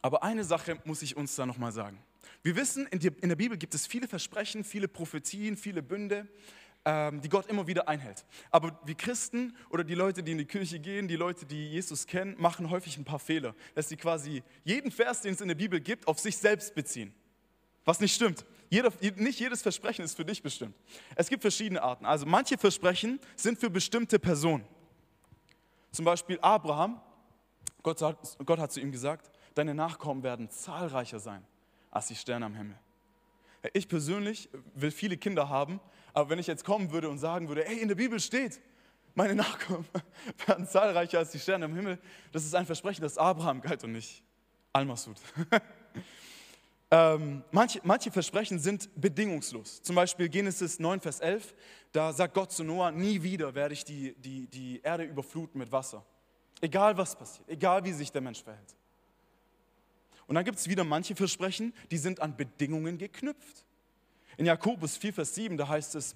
Aber 0.00 0.22
eine 0.22 0.44
Sache 0.44 0.80
muss 0.84 1.02
ich 1.02 1.16
uns 1.16 1.34
da 1.34 1.46
nochmal 1.46 1.72
sagen. 1.72 1.98
Wir 2.42 2.56
wissen, 2.56 2.86
in 2.86 3.28
der 3.28 3.36
Bibel 3.36 3.56
gibt 3.56 3.74
es 3.74 3.86
viele 3.86 4.08
Versprechen, 4.08 4.64
viele 4.64 4.88
Prophetien, 4.88 5.56
viele 5.56 5.82
Bünde, 5.82 6.28
ähm, 6.84 7.20
die 7.20 7.28
Gott 7.28 7.46
immer 7.46 7.66
wieder 7.66 7.88
einhält. 7.88 8.24
Aber 8.50 8.80
wir 8.84 8.96
Christen 8.96 9.56
oder 9.70 9.84
die 9.84 9.94
Leute, 9.94 10.22
die 10.22 10.32
in 10.32 10.38
die 10.38 10.44
Kirche 10.44 10.80
gehen, 10.80 11.06
die 11.06 11.16
Leute, 11.16 11.46
die 11.46 11.70
Jesus 11.70 12.06
kennen, 12.06 12.34
machen 12.38 12.70
häufig 12.70 12.96
ein 12.96 13.04
paar 13.04 13.20
Fehler, 13.20 13.54
dass 13.74 13.88
sie 13.88 13.96
quasi 13.96 14.42
jeden 14.64 14.90
Vers, 14.90 15.20
den 15.20 15.34
es 15.34 15.40
in 15.40 15.48
der 15.48 15.54
Bibel 15.54 15.80
gibt, 15.80 16.08
auf 16.08 16.18
sich 16.18 16.36
selbst 16.36 16.74
beziehen. 16.74 17.14
Was 17.84 18.00
nicht 18.00 18.14
stimmt. 18.14 18.44
Jeder, 18.72 18.90
nicht 19.16 19.38
jedes 19.38 19.60
Versprechen 19.60 20.02
ist 20.02 20.16
für 20.16 20.24
dich 20.24 20.42
bestimmt. 20.42 20.74
Es 21.14 21.28
gibt 21.28 21.42
verschiedene 21.42 21.82
Arten. 21.82 22.06
Also 22.06 22.24
manche 22.24 22.56
Versprechen 22.56 23.20
sind 23.36 23.60
für 23.60 23.68
bestimmte 23.68 24.18
Personen. 24.18 24.64
Zum 25.90 26.06
Beispiel 26.06 26.38
Abraham, 26.40 26.98
Gott, 27.82 27.98
sagt, 27.98 28.38
Gott 28.46 28.58
hat 28.58 28.72
zu 28.72 28.80
ihm 28.80 28.90
gesagt, 28.90 29.30
deine 29.54 29.74
Nachkommen 29.74 30.22
werden 30.22 30.48
zahlreicher 30.48 31.18
sein 31.18 31.44
als 31.90 32.06
die 32.06 32.14
Sterne 32.14 32.46
am 32.46 32.54
Himmel. 32.54 32.78
Ich 33.74 33.88
persönlich 33.88 34.48
will 34.74 34.90
viele 34.90 35.18
Kinder 35.18 35.50
haben, 35.50 35.78
aber 36.14 36.30
wenn 36.30 36.38
ich 36.38 36.46
jetzt 36.46 36.64
kommen 36.64 36.92
würde 36.92 37.10
und 37.10 37.18
sagen 37.18 37.48
würde, 37.48 37.64
hey, 37.66 37.78
in 37.78 37.88
der 37.88 37.94
Bibel 37.96 38.18
steht, 38.20 38.58
meine 39.14 39.34
Nachkommen 39.34 39.86
werden 40.46 40.66
zahlreicher 40.66 41.18
als 41.18 41.30
die 41.32 41.40
Sterne 41.40 41.66
am 41.66 41.74
Himmel, 41.74 41.98
das 42.32 42.46
ist 42.46 42.54
ein 42.54 42.64
Versprechen, 42.64 43.02
das 43.02 43.18
Abraham 43.18 43.60
galt 43.60 43.84
und 43.84 43.92
nicht 43.92 44.22
Almasud. 44.72 45.18
ähm, 46.92 47.42
manche, 47.50 47.80
manche 47.84 48.10
Versprechen 48.10 48.58
sind 48.58 48.90
bedingungslos. 48.94 49.80
Zum 49.80 49.96
Beispiel 49.96 50.28
Genesis 50.28 50.78
9, 50.78 51.00
Vers 51.00 51.20
11, 51.20 51.54
da 51.90 52.12
sagt 52.12 52.34
Gott 52.34 52.52
zu 52.52 52.62
Noah, 52.64 52.90
nie 52.90 53.22
wieder 53.22 53.54
werde 53.54 53.72
ich 53.72 53.82
die, 53.82 54.14
die, 54.18 54.46
die 54.46 54.78
Erde 54.82 55.04
überfluten 55.04 55.58
mit 55.58 55.72
Wasser. 55.72 56.04
Egal 56.60 56.94
was 56.98 57.16
passiert, 57.16 57.48
egal 57.48 57.82
wie 57.84 57.94
sich 57.94 58.12
der 58.12 58.20
Mensch 58.20 58.42
verhält. 58.42 58.76
Und 60.26 60.34
dann 60.34 60.44
gibt 60.44 60.58
es 60.58 60.68
wieder 60.68 60.84
manche 60.84 61.16
Versprechen, 61.16 61.72
die 61.90 61.96
sind 61.96 62.20
an 62.20 62.36
Bedingungen 62.36 62.98
geknüpft. 62.98 63.64
In 64.36 64.44
Jakobus 64.44 64.98
4, 64.98 65.14
Vers 65.14 65.34
7, 65.34 65.56
da 65.56 65.68
heißt 65.68 65.94
es, 65.94 66.14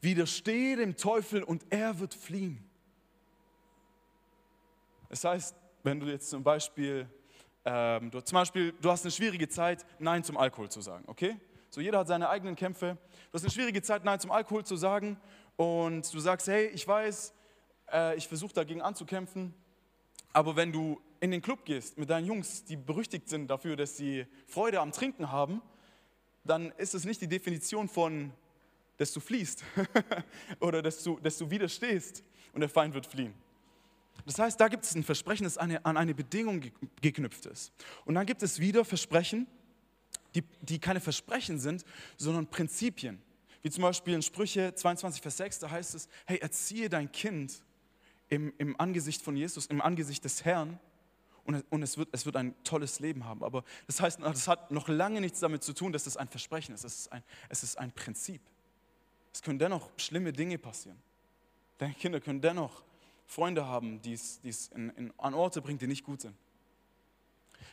widerstehe 0.00 0.76
dem 0.76 0.96
Teufel 0.96 1.42
und 1.42 1.66
er 1.70 1.98
wird 1.98 2.14
fliehen. 2.14 2.64
Das 5.08 5.24
heißt, 5.24 5.56
wenn 5.82 5.98
du 5.98 6.06
jetzt 6.06 6.30
zum 6.30 6.44
Beispiel, 6.44 7.08
ähm, 7.64 8.10
du, 8.10 8.20
zum 8.20 8.36
Beispiel, 8.36 8.72
du 8.80 8.90
hast 8.90 9.04
eine 9.04 9.12
schwierige 9.12 9.48
Zeit, 9.48 9.86
Nein 9.98 10.22
zum 10.22 10.36
Alkohol 10.36 10.68
zu 10.68 10.80
sagen, 10.80 11.04
okay? 11.06 11.36
So 11.70 11.80
jeder 11.80 11.98
hat 11.98 12.08
seine 12.08 12.28
eigenen 12.28 12.56
Kämpfe. 12.56 12.98
Du 13.30 13.34
hast 13.34 13.42
eine 13.42 13.50
schwierige 13.50 13.82
Zeit, 13.82 14.04
Nein 14.04 14.20
zum 14.20 14.30
Alkohol 14.30 14.64
zu 14.64 14.76
sagen 14.76 15.18
und 15.56 16.12
du 16.12 16.18
sagst, 16.20 16.46
hey, 16.46 16.66
ich 16.66 16.86
weiß, 16.86 17.34
äh, 17.92 18.16
ich 18.16 18.28
versuche 18.28 18.52
dagegen 18.52 18.82
anzukämpfen, 18.82 19.54
aber 20.32 20.56
wenn 20.56 20.72
du 20.72 21.00
in 21.20 21.30
den 21.30 21.40
Club 21.40 21.64
gehst 21.64 21.96
mit 21.96 22.10
deinen 22.10 22.26
Jungs, 22.26 22.64
die 22.64 22.76
berüchtigt 22.76 23.28
sind 23.28 23.48
dafür, 23.48 23.76
dass 23.76 23.96
sie 23.96 24.26
Freude 24.46 24.80
am 24.80 24.92
Trinken 24.92 25.32
haben, 25.32 25.62
dann 26.44 26.70
ist 26.72 26.94
es 26.94 27.04
nicht 27.04 27.22
die 27.22 27.28
Definition 27.28 27.88
von, 27.88 28.32
dass 28.98 29.12
du 29.12 29.20
fliehst 29.20 29.64
oder 30.60 30.82
dass 30.82 31.02
du, 31.02 31.18
dass 31.20 31.38
du 31.38 31.50
widerstehst 31.50 32.22
und 32.52 32.60
der 32.60 32.68
Feind 32.68 32.94
wird 32.94 33.06
fliehen. 33.06 33.34
Das 34.26 34.38
heißt, 34.38 34.60
da 34.60 34.68
gibt 34.68 34.84
es 34.84 34.94
ein 34.94 35.02
Versprechen, 35.02 35.44
das 35.44 35.58
eine, 35.58 35.84
an 35.84 35.96
eine 35.96 36.14
Bedingung 36.14 36.62
geknüpft 37.00 37.46
ist. 37.46 37.72
Und 38.04 38.14
dann 38.14 38.26
gibt 38.26 38.42
es 38.42 38.58
wieder 38.58 38.84
Versprechen, 38.84 39.46
die, 40.34 40.42
die 40.62 40.78
keine 40.78 41.00
Versprechen 41.00 41.58
sind, 41.58 41.84
sondern 42.16 42.46
Prinzipien. 42.46 43.20
Wie 43.62 43.70
zum 43.70 43.82
Beispiel 43.82 44.14
in 44.14 44.22
Sprüche 44.22 44.74
22, 44.74 45.22
Vers 45.22 45.36
6, 45.38 45.58
da 45.60 45.70
heißt 45.70 45.94
es, 45.94 46.08
hey, 46.26 46.38
erziehe 46.38 46.88
dein 46.88 47.10
Kind 47.10 47.62
im, 48.28 48.52
im 48.58 48.78
Angesicht 48.80 49.22
von 49.22 49.36
Jesus, 49.36 49.66
im 49.66 49.80
Angesicht 49.80 50.24
des 50.24 50.44
Herrn 50.44 50.78
und, 51.44 51.64
und 51.70 51.82
es, 51.82 51.98
wird, 51.98 52.08
es 52.12 52.26
wird 52.26 52.36
ein 52.36 52.54
tolles 52.64 53.00
Leben 53.00 53.24
haben. 53.24 53.42
Aber 53.44 53.64
das 53.86 54.00
heißt, 54.00 54.20
das 54.20 54.48
hat 54.48 54.70
noch 54.70 54.88
lange 54.88 55.20
nichts 55.20 55.40
damit 55.40 55.62
zu 55.62 55.72
tun, 55.72 55.92
dass 55.92 56.06
es 56.06 56.16
ein 56.16 56.28
Versprechen 56.28 56.74
ist. 56.74 56.84
Es 56.84 57.00
ist 57.00 57.12
ein, 57.12 57.22
es 57.48 57.62
ist 57.62 57.78
ein 57.78 57.92
Prinzip. 57.92 58.40
Es 59.32 59.42
können 59.42 59.58
dennoch 59.58 59.90
schlimme 59.96 60.32
Dinge 60.32 60.58
passieren. 60.58 61.00
Deine 61.78 61.94
Kinder 61.94 62.20
können 62.20 62.40
dennoch 62.40 62.82
Freunde 63.26 63.66
haben, 63.66 64.00
die 64.02 64.12
es, 64.12 64.70
an 65.18 65.34
Orte 65.34 65.60
bringt, 65.62 65.82
die 65.82 65.86
nicht 65.86 66.04
gut 66.04 66.20
sind. 66.20 66.36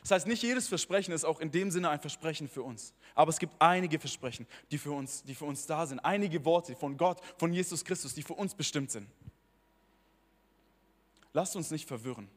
Das 0.02 0.10
heißt, 0.10 0.26
nicht 0.26 0.42
jedes 0.42 0.66
Versprechen 0.66 1.12
ist 1.12 1.24
auch 1.24 1.40
in 1.40 1.52
dem 1.52 1.70
Sinne 1.70 1.88
ein 1.88 2.00
Versprechen 2.00 2.48
für 2.48 2.62
uns. 2.62 2.92
Aber 3.14 3.30
es 3.30 3.38
gibt 3.38 3.54
einige 3.60 4.00
Versprechen, 4.00 4.46
die 4.70 4.78
für 4.78 4.90
uns, 4.90 5.22
die 5.22 5.34
für 5.34 5.44
uns 5.44 5.66
da 5.66 5.86
sind. 5.86 6.00
Einige 6.00 6.44
Worte 6.44 6.74
von 6.74 6.96
Gott, 6.96 7.20
von 7.38 7.52
Jesus 7.52 7.84
Christus, 7.84 8.12
die 8.14 8.22
für 8.22 8.34
uns 8.34 8.54
bestimmt 8.54 8.90
sind. 8.90 9.06
Lasst 11.32 11.54
uns 11.54 11.70
nicht 11.70 11.86
verwirren. 11.86 12.28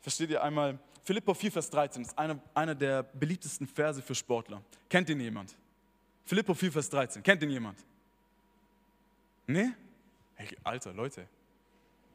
Versteht 0.00 0.30
ihr 0.30 0.42
einmal, 0.42 0.78
Philippa 1.02 1.34
4, 1.34 1.52
Vers 1.52 1.70
13 1.70 2.02
ist 2.02 2.16
einer, 2.16 2.40
einer 2.54 2.74
der 2.74 3.02
beliebtesten 3.02 3.66
Verse 3.66 4.00
für 4.00 4.14
Sportler. 4.14 4.62
Kennt 4.88 5.10
ihn 5.10 5.20
jemand? 5.20 5.56
Philippa 6.24 6.54
4, 6.54 6.72
Vers 6.72 6.90
13. 6.90 7.22
Kennt 7.22 7.42
ihn 7.42 7.50
jemand? 7.50 7.78
Nee? 9.46 9.70
Hey, 10.36 10.56
Alter, 10.62 10.92
Leute. 10.92 11.26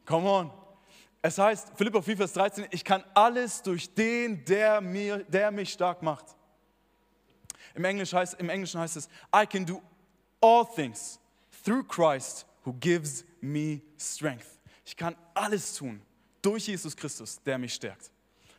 Come 0.05 0.29
on. 0.29 0.51
Es 1.21 1.37
heißt, 1.37 1.71
Philippa 1.75 2.01
4, 2.01 2.17
Vers 2.17 2.33
13, 2.33 2.67
ich 2.71 2.83
kann 2.83 3.03
alles 3.13 3.61
durch 3.61 3.93
den, 3.93 4.43
der, 4.43 4.81
mir, 4.81 5.19
der 5.19 5.51
mich 5.51 5.71
stark 5.71 6.01
macht. 6.01 6.25
Im, 7.75 7.85
Englisch 7.85 8.13
heißt, 8.13 8.33
Im 8.35 8.49
Englischen 8.49 8.79
heißt 8.79 8.97
es, 8.97 9.07
I 9.33 9.45
can 9.45 9.65
do 9.65 9.81
all 10.41 10.65
things 10.65 11.19
through 11.63 11.87
Christ 11.87 12.45
who 12.65 12.73
gives 12.73 13.25
me 13.41 13.81
strength. 13.97 14.59
Ich 14.85 14.97
kann 14.97 15.15
alles 15.33 15.75
tun 15.75 16.01
durch 16.41 16.67
Jesus 16.67 16.95
Christus, 16.95 17.41
der 17.41 17.57
mich 17.57 17.73
stärkt. 17.73 18.11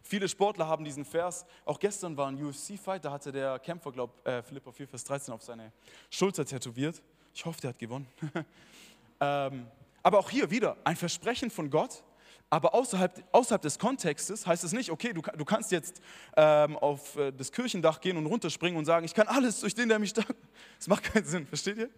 Viele 0.03 0.29
Sportler 0.29 0.67
haben 0.67 0.85
diesen 0.85 1.05
Vers, 1.05 1.47
auch 1.65 1.79
gestern 1.79 2.17
war 2.17 2.29
ein 2.29 2.43
UFC-Fight, 2.43 3.05
da 3.05 3.11
hatte 3.11 3.33
der 3.33 3.59
Kämpfer, 3.59 3.93
glaube 3.93 4.13
äh, 4.25 4.43
Philippa 4.43 4.71
4, 4.71 4.89
Vers 4.89 5.05
13 5.05 5.33
auf 5.35 5.43
seine 5.43 5.73
Schulter 6.11 6.45
tätowiert. 6.45 7.03
Ich 7.35 7.45
hoffe, 7.45 7.61
der 7.61 7.71
hat 7.71 7.79
gewonnen. 7.79 8.07
ähm, 9.21 9.67
aber 10.05 10.19
auch 10.21 10.31
hier 10.31 10.51
wieder 10.51 10.77
ein 10.85 10.95
Versprechen 10.95 11.51
von 11.51 11.71
Gott, 11.71 12.05
aber 12.51 12.75
außerhalb, 12.75 13.25
außerhalb 13.33 13.63
des 13.63 13.79
Kontextes 13.79 14.47
heißt 14.47 14.63
es 14.63 14.73
nicht, 14.73 14.91
okay, 14.91 15.13
du, 15.13 15.23
du 15.23 15.45
kannst 15.45 15.73
jetzt 15.73 16.01
ähm, 16.37 16.77
auf 16.77 17.17
äh, 17.17 17.33
das 17.33 17.51
Kirchendach 17.51 18.01
gehen 18.01 18.17
und 18.17 18.27
runterspringen 18.27 18.79
und 18.79 18.85
sagen, 18.85 19.05
ich 19.05 19.15
kann 19.15 19.27
alles 19.27 19.61
durch 19.61 19.75
den, 19.75 19.89
der 19.89 19.99
mich 19.99 20.11
stärkt. 20.11 20.37
Das 20.79 20.87
macht 20.87 21.05
keinen 21.05 21.25
Sinn, 21.25 21.47
versteht 21.47 21.79
ihr? 21.79 21.91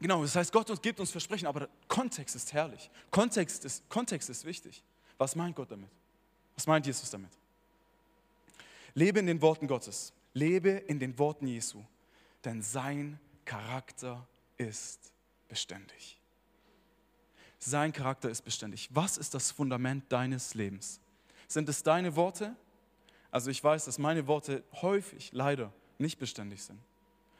Genau, 0.00 0.22
das 0.22 0.36
heißt, 0.36 0.52
Gott 0.52 0.80
gibt 0.80 1.00
uns 1.00 1.10
Versprechen, 1.10 1.46
aber 1.46 1.60
der 1.60 1.68
Kontext 1.88 2.36
ist 2.36 2.52
herrlich. 2.52 2.88
Kontext 3.10 3.64
ist, 3.64 3.88
Kontext 3.90 4.30
ist 4.30 4.44
wichtig. 4.44 4.82
Was 5.18 5.34
meint 5.34 5.56
Gott 5.56 5.70
damit? 5.70 5.90
Was 6.54 6.66
meint 6.66 6.86
Jesus 6.86 7.10
damit? 7.10 7.30
Lebe 8.94 9.18
in 9.18 9.26
den 9.26 9.42
Worten 9.42 9.66
Gottes. 9.66 10.12
Lebe 10.32 10.70
in 10.70 10.98
den 10.98 11.18
Worten 11.18 11.46
Jesu. 11.46 11.84
Denn 12.44 12.62
sein 12.62 13.18
Charakter 13.44 14.26
ist 14.56 15.12
beständig. 15.48 16.19
Sein 17.62 17.92
Charakter 17.92 18.30
ist 18.30 18.42
beständig. 18.42 18.88
Was 18.92 19.18
ist 19.18 19.34
das 19.34 19.50
Fundament 19.50 20.04
deines 20.10 20.54
Lebens? 20.54 20.98
Sind 21.46 21.68
es 21.68 21.82
deine 21.82 22.16
Worte? 22.16 22.56
Also 23.30 23.50
ich 23.50 23.62
weiß, 23.62 23.84
dass 23.84 23.98
meine 23.98 24.26
Worte 24.26 24.64
häufig 24.80 25.30
leider 25.32 25.72
nicht 25.98 26.18
beständig 26.18 26.62
sind. 26.62 26.80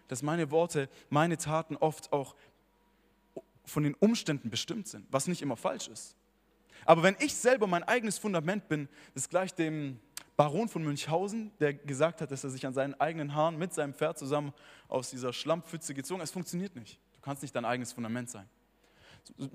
Dass 0.09 0.23
meine 0.23 0.51
Worte, 0.51 0.91
meine 1.09 1.39
Taten 1.39 1.77
oft 1.77 2.13
auch 2.13 2.37
von 3.65 3.83
den 3.83 3.95
Umständen 3.95 4.51
bestimmt 4.51 4.89
sind, 4.89 5.07
was 5.11 5.27
nicht 5.27 5.41
immer 5.41 5.57
falsch 5.57 5.89
ist. 5.89 6.15
Aber 6.85 7.03
wenn 7.03 7.17
ich 7.21 7.35
selber 7.35 7.67
mein 7.67 7.83
eigenes 7.85 8.19
Fundament 8.19 8.69
bin, 8.69 8.89
ist 9.15 9.31
gleich 9.31 9.55
dem 9.55 9.99
Baron 10.37 10.69
von 10.69 10.83
Münchhausen, 10.83 11.51
der 11.61 11.75
gesagt 11.75 12.21
hat, 12.21 12.31
dass 12.31 12.45
er 12.45 12.51
sich 12.51 12.67
an 12.67 12.75
seinen 12.75 12.95
eigenen 13.01 13.35
Haaren 13.35 13.59
mit 13.59 13.73
seinem 13.73 13.95
Pferd 13.95 14.19
zusammen 14.19 14.53
aus 14.89 15.11
dieser 15.11 15.33
Schlammpfütze 15.33 15.95
gezogen 15.95 16.21
hat. 16.21 16.29
Es 16.29 16.33
funktioniert 16.33 16.75
nicht. 16.77 16.99
Du 17.15 17.21
kannst 17.21 17.43
nicht 17.43 17.55
dein 17.55 17.65
eigenes 17.65 17.93
Fundament 17.93 18.29
sein. 18.29 18.49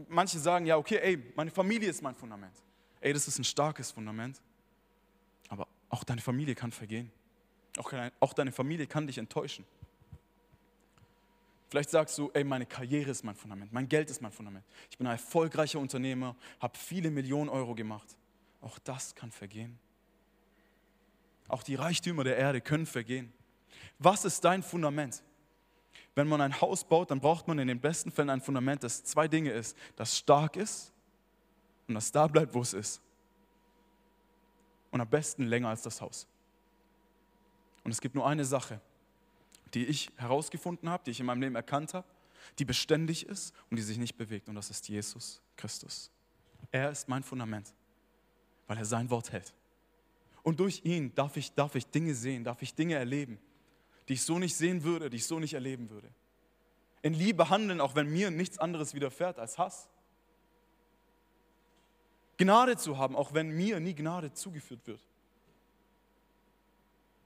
Manche 0.08 0.40
sagen, 0.40 0.66
ja, 0.66 0.78
okay, 0.78 1.00
ey, 1.02 1.34
meine 1.36 1.52
Familie 1.52 1.90
ist 1.90 2.02
mein 2.02 2.16
Fundament. 2.16 2.54
ey, 3.02 3.14
das 3.14 3.28
ist 3.28 3.38
ein 3.40 3.44
starkes 3.44 3.92
Fundament. 3.92 4.42
Aber 5.50 5.68
auch 5.90 6.04
deine 6.04 6.22
Familie 6.22 6.56
kann 6.56 6.72
vergehen. 6.72 7.12
Auch, 7.78 7.92
auch 8.20 8.34
deine 8.34 8.52
Familie 8.52 8.88
kann 8.88 9.06
dich 9.06 9.18
enttäuschen. 9.18 9.66
Vielleicht 11.70 11.90
sagst 11.90 12.18
du, 12.18 12.32
ey, 12.34 12.44
meine 12.44 12.66
Karriere 12.66 13.12
ist 13.12 13.24
mein 13.24 13.36
Fundament, 13.36 13.74
mein 13.74 13.90
Geld 13.90 14.10
ist 14.10 14.22
mein 14.22 14.32
Fundament. 14.32 14.64
Ich 14.90 14.98
bin 14.98 15.08
ein 15.08 15.14
erfolgreicher 15.14 15.80
Unternehmer, 15.80 16.36
habe 16.60 16.78
viele 16.78 17.12
Millionen 17.12 17.50
Euro 17.50 17.76
gemacht. 17.76 18.16
Auch 18.62 18.80
das 18.80 19.14
kann 19.14 19.32
vergehen. 19.32 19.78
Auch 21.48 21.64
die 21.64 21.76
Reichtümer 21.76 22.24
der 22.24 22.38
Erde 22.38 22.62
können 22.62 22.86
vergehen. 22.86 23.34
Was 24.00 24.26
ist 24.26 24.44
dein 24.46 24.64
Fundament? 24.64 25.22
Wenn 26.16 26.28
man 26.28 26.40
ein 26.42 26.60
Haus 26.62 26.84
baut, 26.84 27.12
dann 27.12 27.20
braucht 27.20 27.48
man 27.48 27.60
in 27.60 27.68
den 27.68 27.80
besten 27.80 28.10
Fällen 28.10 28.30
ein 28.30 28.42
Fundament, 28.42 28.84
das 28.84 29.04
zwei 29.04 29.28
Dinge 29.28 29.52
ist, 29.52 29.78
das 29.98 30.18
stark 30.18 30.56
ist 30.56 30.94
und 31.88 31.96
das 31.96 32.12
da 32.12 32.28
bleibt, 32.28 32.54
wo 32.54 32.62
es 32.62 32.74
ist. 32.74 33.02
Und 34.92 35.02
am 35.02 35.10
besten 35.10 35.44
länger 35.44 35.70
als 35.70 35.82
das 35.82 36.00
Haus. 36.00 36.26
Und 37.84 37.92
es 37.92 38.00
gibt 38.00 38.16
nur 38.16 38.26
eine 38.26 38.46
Sache, 38.46 38.80
die 39.74 39.86
ich 39.86 40.10
herausgefunden 40.16 40.90
habe, 40.90 41.04
die 41.04 41.12
ich 41.12 41.20
in 41.20 41.26
meinem 41.26 41.42
Leben 41.42 41.56
erkannt 41.56 41.94
habe, 41.94 42.08
die 42.60 42.66
beständig 42.66 43.26
ist 43.26 43.54
und 43.70 43.78
die 43.78 43.84
sich 43.84 43.98
nicht 43.98 44.16
bewegt. 44.16 44.48
Und 44.48 44.56
das 44.56 44.70
ist 44.70 44.88
Jesus 44.88 45.42
Christus. 45.58 46.10
Er 46.72 46.92
ist 46.92 47.10
mein 47.10 47.24
Fundament, 47.24 47.74
weil 48.68 48.78
er 48.78 48.86
sein 48.86 49.10
Wort 49.10 49.34
hält. 49.34 49.54
Und 50.44 50.60
durch 50.60 50.82
ihn 50.86 51.14
darf 51.14 51.36
ich, 51.36 51.54
darf 51.54 51.76
ich 51.76 51.88
Dinge 51.88 52.16
sehen, 52.16 52.44
darf 52.44 52.62
ich 52.62 52.74
Dinge 52.74 52.96
erleben, 52.96 53.38
die 54.08 54.14
ich 54.14 54.24
so 54.24 54.40
nicht 54.40 54.56
sehen 54.56 54.84
würde, 54.84 55.10
die 55.10 55.18
ich 55.18 55.28
so 55.28 55.40
nicht 55.40 55.54
erleben 55.54 55.90
würde. 55.90 56.10
In 57.02 57.14
Liebe 57.14 57.50
handeln, 57.50 57.82
auch 57.82 57.96
wenn 57.96 58.12
mir 58.12 58.32
nichts 58.32 58.58
anderes 58.58 58.94
widerfährt 58.94 59.40
als 59.40 59.58
Hass. 59.58 59.90
Gnade 62.38 62.78
zu 62.78 62.98
haben, 62.98 63.16
auch 63.16 63.34
wenn 63.34 63.50
mir 63.50 63.80
nie 63.80 63.94
Gnade 63.94 64.34
zugeführt 64.34 64.86
wird. 64.86 65.02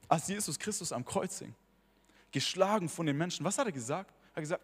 Als 0.07 0.27
Jesus 0.27 0.57
Christus 0.57 0.91
am 0.91 1.05
Kreuz 1.05 1.39
hing, 1.39 1.55
geschlagen 2.31 2.89
von 2.89 3.05
den 3.05 3.17
Menschen, 3.17 3.45
was 3.45 3.57
hat 3.57 3.67
er 3.67 3.71
gesagt? 3.71 4.13
Er 4.33 4.35
hat 4.35 4.41
gesagt, 4.41 4.63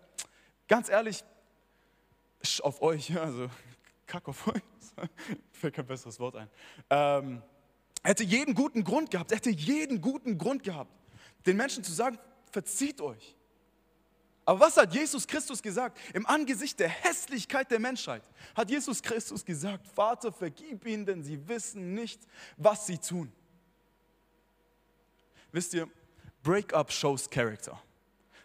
ganz 0.67 0.89
ehrlich, 0.89 1.23
auf 2.62 2.82
euch, 2.82 3.17
also 3.19 3.49
kack 4.06 4.28
auf 4.28 4.47
euch, 4.47 4.62
fällt 5.51 5.75
kein 5.75 5.86
besseres 5.86 6.19
Wort 6.19 6.36
ein. 6.36 6.49
Ähm, 6.89 7.41
er 8.04 8.10
hätte 8.10 8.23
jeden 8.23 8.54
guten 8.54 8.84
Grund 8.84 9.10
gehabt, 9.10 9.32
er 9.32 9.38
hätte 9.38 9.49
jeden 9.49 10.01
guten 10.01 10.38
Grund 10.38 10.63
gehabt, 10.63 10.91
den 11.45 11.58
Menschen 11.58 11.84
zu 11.84 11.91
sagen, 11.91 12.17
verzieht 12.51 13.01
euch. 13.01 13.36
Aber 14.45 14.60
was 14.60 14.77
hat 14.77 14.93
Jesus 14.93 15.25
Christus 15.25 15.62
gesagt? 15.62 15.99
Im 16.13 16.25
Angesicht 16.27 16.79
der 16.79 16.89
Hässlichkeit 16.89 17.71
der 17.71 17.79
Menschheit 17.79 18.23
hat 18.55 18.69
Jesus 18.69 19.01
Christus 19.01 19.43
gesagt, 19.43 19.88
Vater, 19.88 20.31
vergib 20.31 20.86
ihnen, 20.86 21.05
denn 21.05 21.23
sie 21.23 21.47
wissen 21.47 21.95
nicht, 21.95 22.21
was 22.55 22.86
sie 22.86 22.99
tun. 22.99 23.31
Wisst 25.51 25.73
ihr, 25.73 25.89
Breakup 26.43 26.91
shows 26.91 27.27
character. 27.27 27.81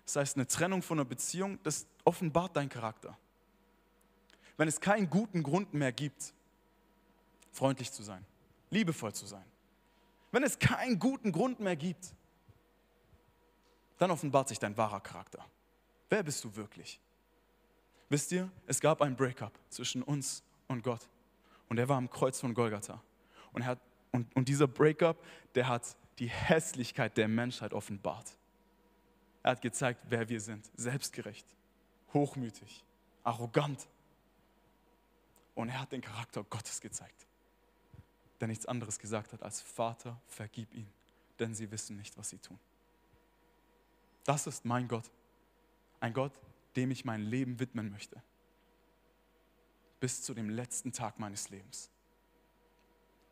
Das 0.07 0.17
heißt, 0.17 0.37
eine 0.37 0.47
Trennung 0.47 0.81
von 0.81 0.99
einer 0.99 1.05
Beziehung, 1.05 1.59
das 1.63 1.87
offenbart 2.05 2.57
deinen 2.57 2.71
Charakter. 2.71 3.17
Wenn 4.57 4.69
es 4.69 4.81
keinen 4.81 5.11
guten 5.11 5.43
Grund 5.43 5.75
mehr 5.75 5.93
gibt, 5.93 6.33
freundlich 7.53 7.93
zu 7.93 8.03
sein, 8.03 8.25
liebevoll 8.71 9.13
zu 9.13 9.27
sein, 9.27 9.45
wenn 10.33 10.45
es 10.45 10.59
keinen 10.59 10.99
guten 10.99 11.31
Grund 11.31 11.61
mehr 11.61 11.77
gibt, 11.77 12.15
dann 14.01 14.11
offenbart 14.11 14.49
sich 14.49 14.59
dein 14.59 14.79
wahrer 14.79 15.01
Charakter. 15.01 15.45
Wer 16.09 16.23
bist 16.23 16.43
du 16.43 16.57
wirklich? 16.57 16.99
Wisst 18.09 18.33
ihr, 18.33 18.51
es 18.67 18.81
gab 18.81 19.03
ein 19.03 19.15
Breakup 19.15 19.53
zwischen 19.69 20.03
uns 20.03 20.43
und 20.69 20.83
Gott. 20.83 21.07
Und 21.69 21.77
er 21.77 21.87
war 21.87 21.99
am 21.99 22.09
Kreuz 22.09 22.41
von 22.41 22.55
Golgatha. 22.55 23.03
Und, 23.53 23.67
hat, 23.67 23.79
und, 24.11 24.35
und 24.35 24.49
dieser 24.49 24.67
Breakup, 24.67 25.23
der 25.55 25.69
hat 25.69 25.97
die 26.19 26.29
Hässlichkeit 26.29 27.19
der 27.19 27.29
Menschheit 27.29 27.75
offenbart. 27.75 28.39
Er 29.43 29.51
hat 29.53 29.61
gezeigt, 29.61 30.01
wer 30.09 30.31
wir 30.31 30.41
sind. 30.41 30.71
Selbstgerecht, 30.77 31.47
hochmütig, 32.15 32.83
arrogant. 33.23 33.87
Und 35.55 35.69
er 35.69 35.79
hat 35.79 35.93
den 35.93 36.01
Charakter 36.01 36.43
Gottes 36.45 36.81
gezeigt, 36.81 37.27
der 38.41 38.49
nichts 38.49 38.65
anderes 38.65 38.99
gesagt 38.99 39.35
hat 39.35 39.43
als 39.43 39.61
Vater, 39.61 40.19
vergib 40.27 40.73
ihn, 40.73 40.89
denn 41.39 41.55
sie 41.55 41.71
wissen 41.71 41.99
nicht, 41.99 42.17
was 42.17 42.31
sie 42.31 42.39
tun. 42.39 42.59
Das 44.25 44.47
ist 44.47 44.65
mein 44.65 44.89
Gott. 44.89 45.11
Ein 46.01 46.13
Gott, 46.13 46.33
dem 46.77 46.91
ich 46.91 47.05
mein 47.05 47.23
Leben 47.23 47.59
widmen 47.61 47.91
möchte. 47.91 48.23
Bis 49.99 50.23
zu 50.23 50.35
dem 50.35 50.49
letzten 50.49 50.93
Tag 50.93 51.19
meines 51.19 51.51
Lebens. 51.51 51.91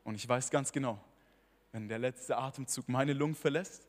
Und 0.05 0.14
ich 0.14 0.29
weiß 0.29 0.51
ganz 0.51 0.72
genau, 0.72 1.03
wenn 1.72 1.88
der 1.88 1.98
letzte 1.98 2.37
Atemzug 2.37 2.88
meine 2.88 3.12
Lungen 3.12 3.35
verlässt, 3.35 3.87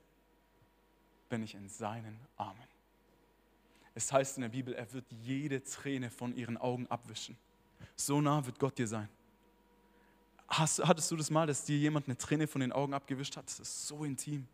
bin 1.29 1.43
ich 1.43 1.55
in 1.55 1.69
seinen 1.69 2.19
Armen. 2.35 2.67
Es 3.95 4.11
heißt 4.11 4.37
in 4.37 4.41
der 4.41 4.49
Bibel, 4.49 4.73
er 4.73 4.91
wird 4.93 5.05
jede 5.11 5.63
Träne 5.63 6.09
von 6.09 6.35
ihren 6.35 6.57
Augen 6.57 6.87
abwischen. 6.87 7.37
So 7.95 8.21
nah 8.21 8.45
wird 8.45 8.59
Gott 8.59 8.77
dir 8.77 8.87
sein. 8.87 9.09
Hast, 10.47 10.83
hattest 10.83 11.11
du 11.11 11.15
das 11.15 11.29
mal, 11.29 11.45
dass 11.45 11.63
dir 11.63 11.77
jemand 11.77 12.07
eine 12.07 12.17
Träne 12.17 12.47
von 12.47 12.61
den 12.61 12.71
Augen 12.71 12.93
abgewischt 12.93 13.37
hat? 13.37 13.45
Das 13.45 13.59
ist 13.59 13.87
so 13.87 14.03
intim. 14.03 14.47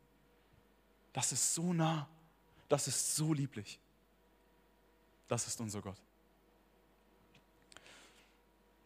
Das 1.13 1.31
ist 1.31 1.53
so 1.53 1.73
nah. 1.73 2.07
Das 2.67 2.87
ist 2.87 3.15
so 3.15 3.33
lieblich. 3.33 3.79
Das 5.27 5.47
ist 5.47 5.59
unser 5.59 5.81
Gott. 5.81 6.01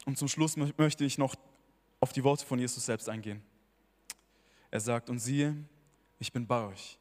Und 0.06 0.18
zum 0.18 0.28
Schluss 0.28 0.56
möchte 0.58 1.06
ich 1.06 1.18
noch 1.18 1.36
auf 2.00 2.14
die 2.14 2.24
Worte 2.24 2.46
von 2.46 2.60
Jesus 2.60 2.86
selbst 2.86 3.10
eingehen. 3.10 3.44
Er 4.72 4.80
sagt, 4.80 5.10
und 5.10 5.20
siehe, 5.20 5.56
ich 6.20 6.32
bin 6.32 6.48
bei 6.48 6.64
euch 6.64 6.98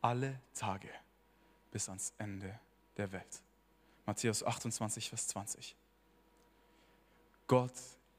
alle 0.00 0.40
Tage 0.54 0.88
bis 1.70 1.88
ans 1.88 2.12
Ende 2.18 2.58
der 2.96 3.10
Welt. 3.12 3.42
Matthäus 4.04 4.42
28, 4.42 5.08
Vers 5.08 5.28
20. 5.28 5.76
Gott 7.46 7.72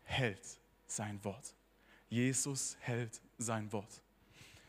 hält 0.04 0.60
sein 0.86 1.24
Wort. 1.24 1.54
Jesus 2.10 2.78
hält 2.80 3.22
sein 3.38 3.72
Wort. 3.72 4.02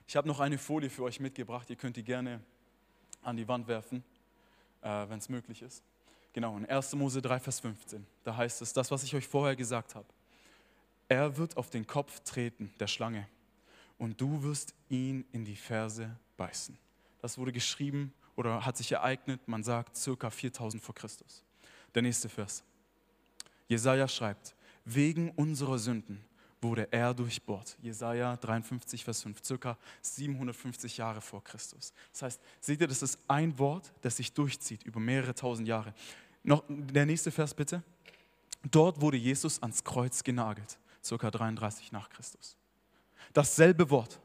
Ich 0.07 0.17
habe 0.17 0.27
noch 0.27 0.41
eine 0.41 0.59
Folie 0.59 0.91
für 0.91 1.03
euch 1.03 1.21
mitgebracht. 1.21 1.69
Ihr 1.71 1.77
könnt 1.77 1.97
die 1.97 2.05
gerne 2.05 2.41
an 3.23 3.37
die 3.37 3.47
Wand 3.49 3.67
werfen, 3.69 4.03
äh, 4.83 5.09
wenn 5.09 5.19
es 5.19 5.29
möglich 5.29 5.63
ist. 5.63 5.83
Genau, 6.33 6.57
in 6.57 6.67
1. 6.67 6.95
Mose 6.95 7.21
3, 7.21 7.41
Vers 7.41 7.61
15. 7.61 8.07
Da 8.25 8.37
heißt 8.37 8.63
es, 8.63 8.73
das, 8.73 8.91
was 8.91 9.03
ich 9.03 9.15
euch 9.15 9.27
vorher 9.27 9.57
gesagt 9.57 9.95
habe. 9.95 10.07
Er 11.09 11.37
wird 11.37 11.57
auf 11.57 11.71
den 11.71 11.87
Kopf 11.87 12.21
treten, 12.21 12.73
der 12.79 12.87
Schlange, 12.87 13.27
und 13.97 14.21
du 14.21 14.43
wirst 14.43 14.75
ihn 14.89 15.25
in 15.33 15.45
die 15.45 15.57
Ferse 15.57 16.17
beißen. 16.37 16.79
Das 17.21 17.39
wurde 17.39 17.53
geschrieben 17.53 18.13
oder 18.37 18.65
hat 18.65 18.77
sich 18.77 18.93
ereignet, 18.93 19.41
man 19.47 19.65
sagt, 19.65 19.97
circa 19.97 20.31
4000 20.31 20.83
vor 20.83 20.95
Christus. 20.95 21.43
Der 21.95 22.03
nächste 22.03 22.29
Vers. 22.29 22.63
Jesaja 23.67 24.07
schreibt, 24.07 24.55
wegen 24.85 25.31
unserer 25.33 25.79
Sünden 25.79 26.25
wurde 26.61 26.89
er 26.91 27.15
durchbohrt. 27.15 27.77
Jesaja 27.81 28.37
53, 28.37 29.05
Vers 29.05 29.23
5, 29.23 29.45
circa 29.45 29.79
750 30.03 30.97
Jahre 30.97 31.21
vor 31.21 31.43
Christus. 31.45 31.93
Das 32.13 32.23
heißt, 32.23 32.41
seht 32.61 32.81
ihr, 32.81 32.89
das 32.89 33.03
ist 33.03 33.19
ein 33.29 33.59
Wort, 33.59 33.93
das 34.01 34.17
sich 34.17 34.33
durchzieht 34.33 34.83
über 34.83 35.01
mehrere 35.01 35.35
tausend 35.35 35.69
Jahre. 35.69 35.95
Noch 36.43 36.65
der 36.69 37.07
nächste 37.07 37.31
Vers 37.31 37.55
bitte. 37.55 37.83
Dort 38.71 39.01
wurde 39.01 39.17
Jesus 39.17 39.63
ans 39.63 39.85
Kreuz 39.85 40.25
genagelt, 40.25 40.79
circa 41.05 41.31
33 41.31 41.93
nach 41.93 42.09
Christus. 42.11 42.57
Dasselbe 43.33 43.91
Wort, 43.91 44.21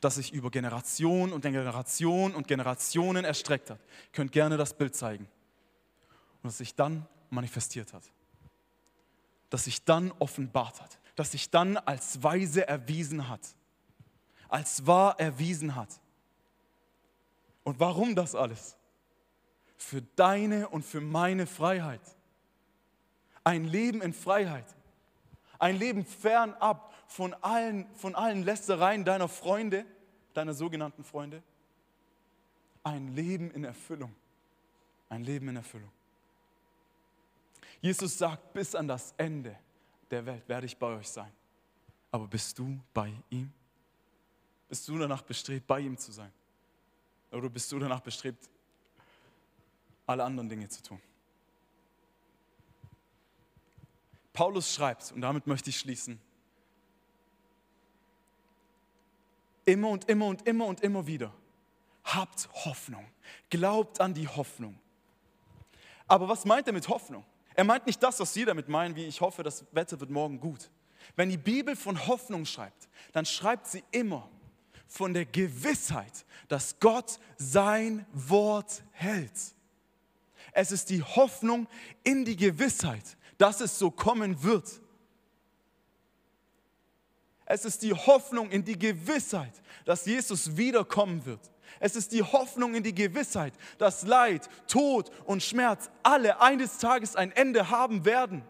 das 0.00 0.16
sich 0.16 0.32
über 0.32 0.50
Generationen 0.50 1.32
und 1.32 1.42
Generationen 1.42 2.34
und 2.34 2.46
Generationen 2.46 3.24
erstreckt 3.24 3.70
hat. 3.70 3.80
Ihr 3.80 4.12
könnt 4.12 4.32
gerne 4.32 4.56
das 4.58 4.76
Bild 4.76 4.94
zeigen. 4.94 5.24
Und 6.42 6.48
das 6.48 6.58
sich 6.58 6.74
dann 6.74 7.06
manifestiert 7.30 7.94
hat. 7.94 8.02
Das 9.48 9.64
sich 9.64 9.82
dann 9.84 10.12
offenbart 10.18 10.82
hat 10.82 10.98
das 11.14 11.32
sich 11.32 11.50
dann 11.50 11.76
als 11.76 12.22
weise 12.22 12.66
erwiesen 12.66 13.28
hat, 13.28 13.40
als 14.48 14.86
wahr 14.86 15.18
erwiesen 15.18 15.74
hat. 15.74 16.00
Und 17.62 17.80
warum 17.80 18.14
das 18.14 18.34
alles? 18.34 18.76
Für 19.76 20.02
deine 20.16 20.68
und 20.68 20.84
für 20.84 21.00
meine 21.00 21.46
Freiheit. 21.46 22.00
Ein 23.42 23.64
Leben 23.64 24.02
in 24.02 24.12
Freiheit. 24.12 24.66
Ein 25.58 25.78
Leben 25.78 26.04
fernab 26.04 26.92
von 27.06 27.34
allen, 27.34 27.86
von 27.94 28.14
allen 28.14 28.42
Lästereien 28.42 29.04
deiner 29.04 29.28
Freunde, 29.28 29.84
deiner 30.32 30.54
sogenannten 30.54 31.04
Freunde. 31.04 31.42
Ein 32.82 33.14
Leben 33.14 33.50
in 33.50 33.64
Erfüllung. 33.64 34.14
Ein 35.08 35.24
Leben 35.24 35.48
in 35.48 35.56
Erfüllung. 35.56 35.90
Jesus 37.80 38.18
sagt 38.18 38.52
bis 38.52 38.74
an 38.74 38.88
das 38.88 39.14
Ende 39.16 39.56
der 40.10 40.24
Welt 40.26 40.48
werde 40.48 40.66
ich 40.66 40.76
bei 40.76 40.88
euch 40.88 41.08
sein. 41.08 41.32
Aber 42.10 42.26
bist 42.26 42.58
du 42.58 42.78
bei 42.92 43.12
ihm? 43.30 43.52
Bist 44.68 44.86
du 44.88 44.98
danach 44.98 45.22
bestrebt, 45.22 45.66
bei 45.66 45.80
ihm 45.80 45.96
zu 45.96 46.12
sein? 46.12 46.32
Oder 47.30 47.48
bist 47.48 47.70
du 47.72 47.78
danach 47.78 48.00
bestrebt, 48.00 48.48
alle 50.06 50.24
anderen 50.24 50.48
Dinge 50.48 50.68
zu 50.68 50.82
tun? 50.82 51.00
Paulus 54.32 54.72
schreibt, 54.72 55.12
und 55.12 55.20
damit 55.20 55.46
möchte 55.46 55.70
ich 55.70 55.78
schließen, 55.78 56.20
immer 59.64 59.88
und 59.88 60.08
immer 60.08 60.26
und 60.26 60.46
immer 60.46 60.66
und 60.66 60.80
immer 60.80 61.06
wieder, 61.06 61.32
habt 62.04 62.48
Hoffnung, 62.64 63.06
glaubt 63.48 64.00
an 64.00 64.12
die 64.12 64.28
Hoffnung. 64.28 64.78
Aber 66.06 66.28
was 66.28 66.44
meint 66.44 66.66
er 66.66 66.72
mit 66.72 66.88
Hoffnung? 66.88 67.24
Er 67.54 67.64
meint 67.64 67.86
nicht 67.86 68.02
das, 68.02 68.18
was 68.20 68.34
Sie 68.34 68.44
damit 68.44 68.68
meinen, 68.68 68.96
wie 68.96 69.06
ich 69.06 69.20
hoffe, 69.20 69.42
das 69.42 69.64
Wetter 69.72 69.98
wird 70.00 70.10
morgen 70.10 70.40
gut. 70.40 70.70
Wenn 71.16 71.28
die 71.28 71.36
Bibel 71.36 71.76
von 71.76 72.06
Hoffnung 72.06 72.44
schreibt, 72.44 72.88
dann 73.12 73.24
schreibt 73.24 73.68
sie 73.68 73.84
immer 73.90 74.28
von 74.86 75.14
der 75.14 75.26
Gewissheit, 75.26 76.24
dass 76.48 76.78
Gott 76.80 77.18
sein 77.36 78.06
Wort 78.12 78.82
hält. 78.92 79.54
Es 80.52 80.72
ist 80.72 80.90
die 80.90 81.02
Hoffnung 81.02 81.66
in 82.02 82.24
die 82.24 82.36
Gewissheit, 82.36 83.16
dass 83.38 83.60
es 83.60 83.78
so 83.78 83.90
kommen 83.90 84.42
wird. 84.42 84.80
Es 87.46 87.64
ist 87.64 87.82
die 87.82 87.92
Hoffnung 87.92 88.50
in 88.50 88.64
die 88.64 88.78
Gewissheit, 88.78 89.52
dass 89.84 90.06
Jesus 90.06 90.56
wiederkommen 90.56 91.24
wird. 91.26 91.50
Es 91.80 91.96
ist 91.96 92.12
die 92.12 92.22
Hoffnung 92.22 92.74
in 92.74 92.82
die 92.82 92.94
Gewissheit, 92.94 93.52
dass 93.78 94.06
Leid, 94.06 94.48
Tod 94.66 95.10
und 95.24 95.42
Schmerz 95.42 95.90
alle 96.02 96.40
eines 96.40 96.78
Tages 96.78 97.16
ein 97.16 97.32
Ende 97.32 97.70
haben 97.70 98.04
werden. 98.04 98.42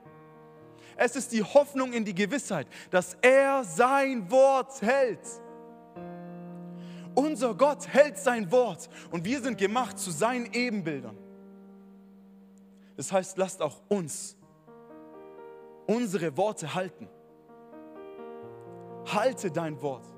Es 0.97 1.17
ist 1.17 1.33
die 1.33 1.43
Hoffnung 1.43 1.93
in 1.93 2.05
die 2.05 2.15
Gewissheit, 2.15 2.67
dass 2.91 3.17
er 3.21 3.65
sein 3.65 4.31
Wort 4.31 4.81
hält. 4.83 5.27
Unser 7.15 7.55
Gott 7.55 7.87
hält 7.89 8.19
sein 8.19 8.51
Wort 8.51 8.89
und 9.11 9.25
wir 9.25 9.41
sind 9.41 9.59
gemacht 9.59 9.99
zu 9.99 10.11
seinen 10.11 10.53
Ebenbildern. 10.53 11.17
Das 12.97 13.11
heißt, 13.11 13.39
lasst 13.39 13.63
auch 13.63 13.81
uns 13.89 14.37
unsere 15.87 16.37
Worte 16.37 16.75
halten. 16.75 17.09
Halte 19.07 19.51
dein 19.51 19.81
Wort. 19.83 20.14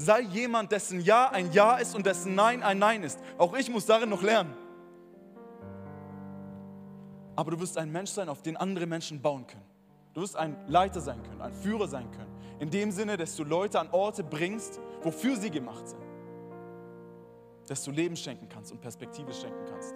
Sei 0.00 0.20
jemand, 0.22 0.72
dessen 0.72 1.02
Ja 1.02 1.28
ein 1.28 1.52
Ja 1.52 1.76
ist 1.76 1.94
und 1.94 2.06
dessen 2.06 2.34
Nein 2.34 2.62
ein 2.62 2.78
Nein 2.78 3.02
ist. 3.02 3.20
Auch 3.36 3.52
ich 3.52 3.68
muss 3.68 3.84
darin 3.84 4.08
noch 4.08 4.22
lernen. 4.22 4.54
Aber 7.36 7.50
du 7.50 7.60
wirst 7.60 7.76
ein 7.76 7.92
Mensch 7.92 8.10
sein, 8.10 8.30
auf 8.30 8.40
den 8.40 8.56
andere 8.56 8.86
Menschen 8.86 9.20
bauen 9.20 9.46
können. 9.46 9.66
Du 10.14 10.22
wirst 10.22 10.36
ein 10.36 10.56
Leiter 10.68 11.02
sein 11.02 11.22
können, 11.22 11.42
ein 11.42 11.52
Führer 11.52 11.86
sein 11.86 12.10
können. 12.12 12.34
In 12.60 12.70
dem 12.70 12.90
Sinne, 12.92 13.18
dass 13.18 13.36
du 13.36 13.44
Leute 13.44 13.78
an 13.78 13.90
Orte 13.90 14.24
bringst, 14.24 14.80
wofür 15.02 15.36
sie 15.36 15.50
gemacht 15.50 15.86
sind. 15.86 16.02
Dass 17.68 17.84
du 17.84 17.90
Leben 17.90 18.16
schenken 18.16 18.48
kannst 18.48 18.72
und 18.72 18.80
Perspektive 18.80 19.34
schenken 19.34 19.66
kannst. 19.68 19.94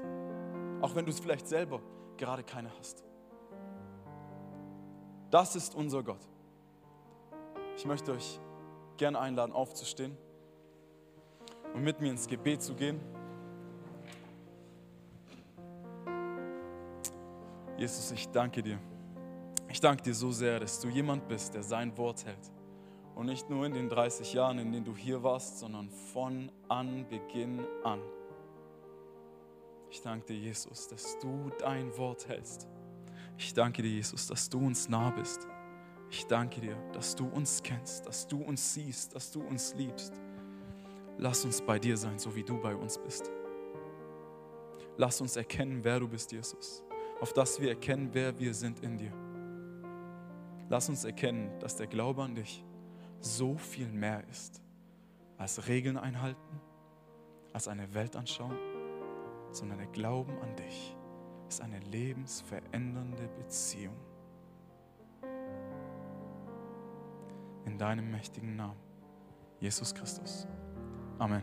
Auch 0.82 0.94
wenn 0.94 1.06
du 1.06 1.12
es 1.12 1.18
vielleicht 1.18 1.48
selber 1.48 1.80
gerade 2.18 2.42
keine 2.42 2.68
hast. 2.78 3.02
Das 5.30 5.56
ist 5.56 5.74
unser 5.74 6.02
Gott. 6.02 6.28
Ich 7.78 7.86
möchte 7.86 8.12
euch 8.12 8.38
gerne 8.96 9.18
einladen, 9.18 9.52
aufzustehen 9.52 10.16
und 11.74 11.82
mit 11.82 12.00
mir 12.00 12.10
ins 12.10 12.26
Gebet 12.26 12.62
zu 12.62 12.74
gehen. 12.74 13.00
Jesus, 17.76 18.12
ich 18.12 18.28
danke 18.28 18.62
dir. 18.62 18.78
Ich 19.68 19.80
danke 19.80 20.02
dir 20.02 20.14
so 20.14 20.30
sehr, 20.30 20.60
dass 20.60 20.80
du 20.80 20.88
jemand 20.88 21.26
bist, 21.26 21.54
der 21.54 21.64
sein 21.64 21.96
Wort 21.98 22.24
hält. 22.24 22.52
Und 23.16 23.26
nicht 23.26 23.50
nur 23.50 23.66
in 23.66 23.74
den 23.74 23.88
30 23.88 24.32
Jahren, 24.32 24.58
in 24.58 24.72
denen 24.72 24.84
du 24.84 24.94
hier 24.96 25.22
warst, 25.22 25.58
sondern 25.58 25.90
von 25.90 26.50
Anbeginn 26.68 27.60
an. 27.82 28.00
Ich 29.90 30.02
danke 30.02 30.26
dir, 30.26 30.36
Jesus, 30.36 30.88
dass 30.88 31.18
du 31.18 31.50
dein 31.58 31.96
Wort 31.96 32.28
hältst. 32.28 32.68
Ich 33.36 33.54
danke 33.54 33.82
dir, 33.82 33.90
Jesus, 33.90 34.26
dass 34.26 34.48
du 34.48 34.58
uns 34.58 34.88
nah 34.88 35.10
bist. 35.10 35.46
Ich 36.16 36.28
danke 36.28 36.60
dir, 36.60 36.76
dass 36.92 37.16
du 37.16 37.26
uns 37.26 37.60
kennst, 37.60 38.06
dass 38.06 38.28
du 38.28 38.40
uns 38.40 38.72
siehst, 38.72 39.16
dass 39.16 39.32
du 39.32 39.42
uns 39.42 39.74
liebst. 39.74 40.12
Lass 41.18 41.44
uns 41.44 41.60
bei 41.60 41.76
dir 41.76 41.96
sein, 41.96 42.20
so 42.20 42.36
wie 42.36 42.44
du 42.44 42.56
bei 42.56 42.76
uns 42.76 42.98
bist. 42.98 43.32
Lass 44.96 45.20
uns 45.20 45.34
erkennen, 45.34 45.82
wer 45.82 45.98
du 45.98 46.06
bist, 46.06 46.30
Jesus, 46.30 46.84
auf 47.20 47.32
dass 47.32 47.60
wir 47.60 47.70
erkennen, 47.70 48.10
wer 48.12 48.38
wir 48.38 48.54
sind 48.54 48.78
in 48.78 48.96
dir. 48.96 49.12
Lass 50.68 50.88
uns 50.88 51.02
erkennen, 51.02 51.50
dass 51.58 51.74
der 51.74 51.88
Glaube 51.88 52.22
an 52.22 52.36
dich 52.36 52.64
so 53.18 53.56
viel 53.56 53.88
mehr 53.88 54.22
ist 54.28 54.62
als 55.36 55.66
Regeln 55.66 55.96
einhalten, 55.96 56.60
als 57.52 57.66
eine 57.66 57.92
Weltanschauung, 57.92 58.56
sondern 59.50 59.78
der 59.78 59.88
Glauben 59.88 60.38
an 60.38 60.54
dich 60.54 60.96
ist 61.48 61.60
eine 61.60 61.80
lebensverändernde 61.80 63.26
Beziehung. 63.36 63.83
In 67.74 67.78
deinem 67.78 68.08
mächtigen 68.08 68.54
Namen, 68.54 68.78
Jesus 69.58 69.92
Christus. 69.92 70.46
Amen. 71.18 71.42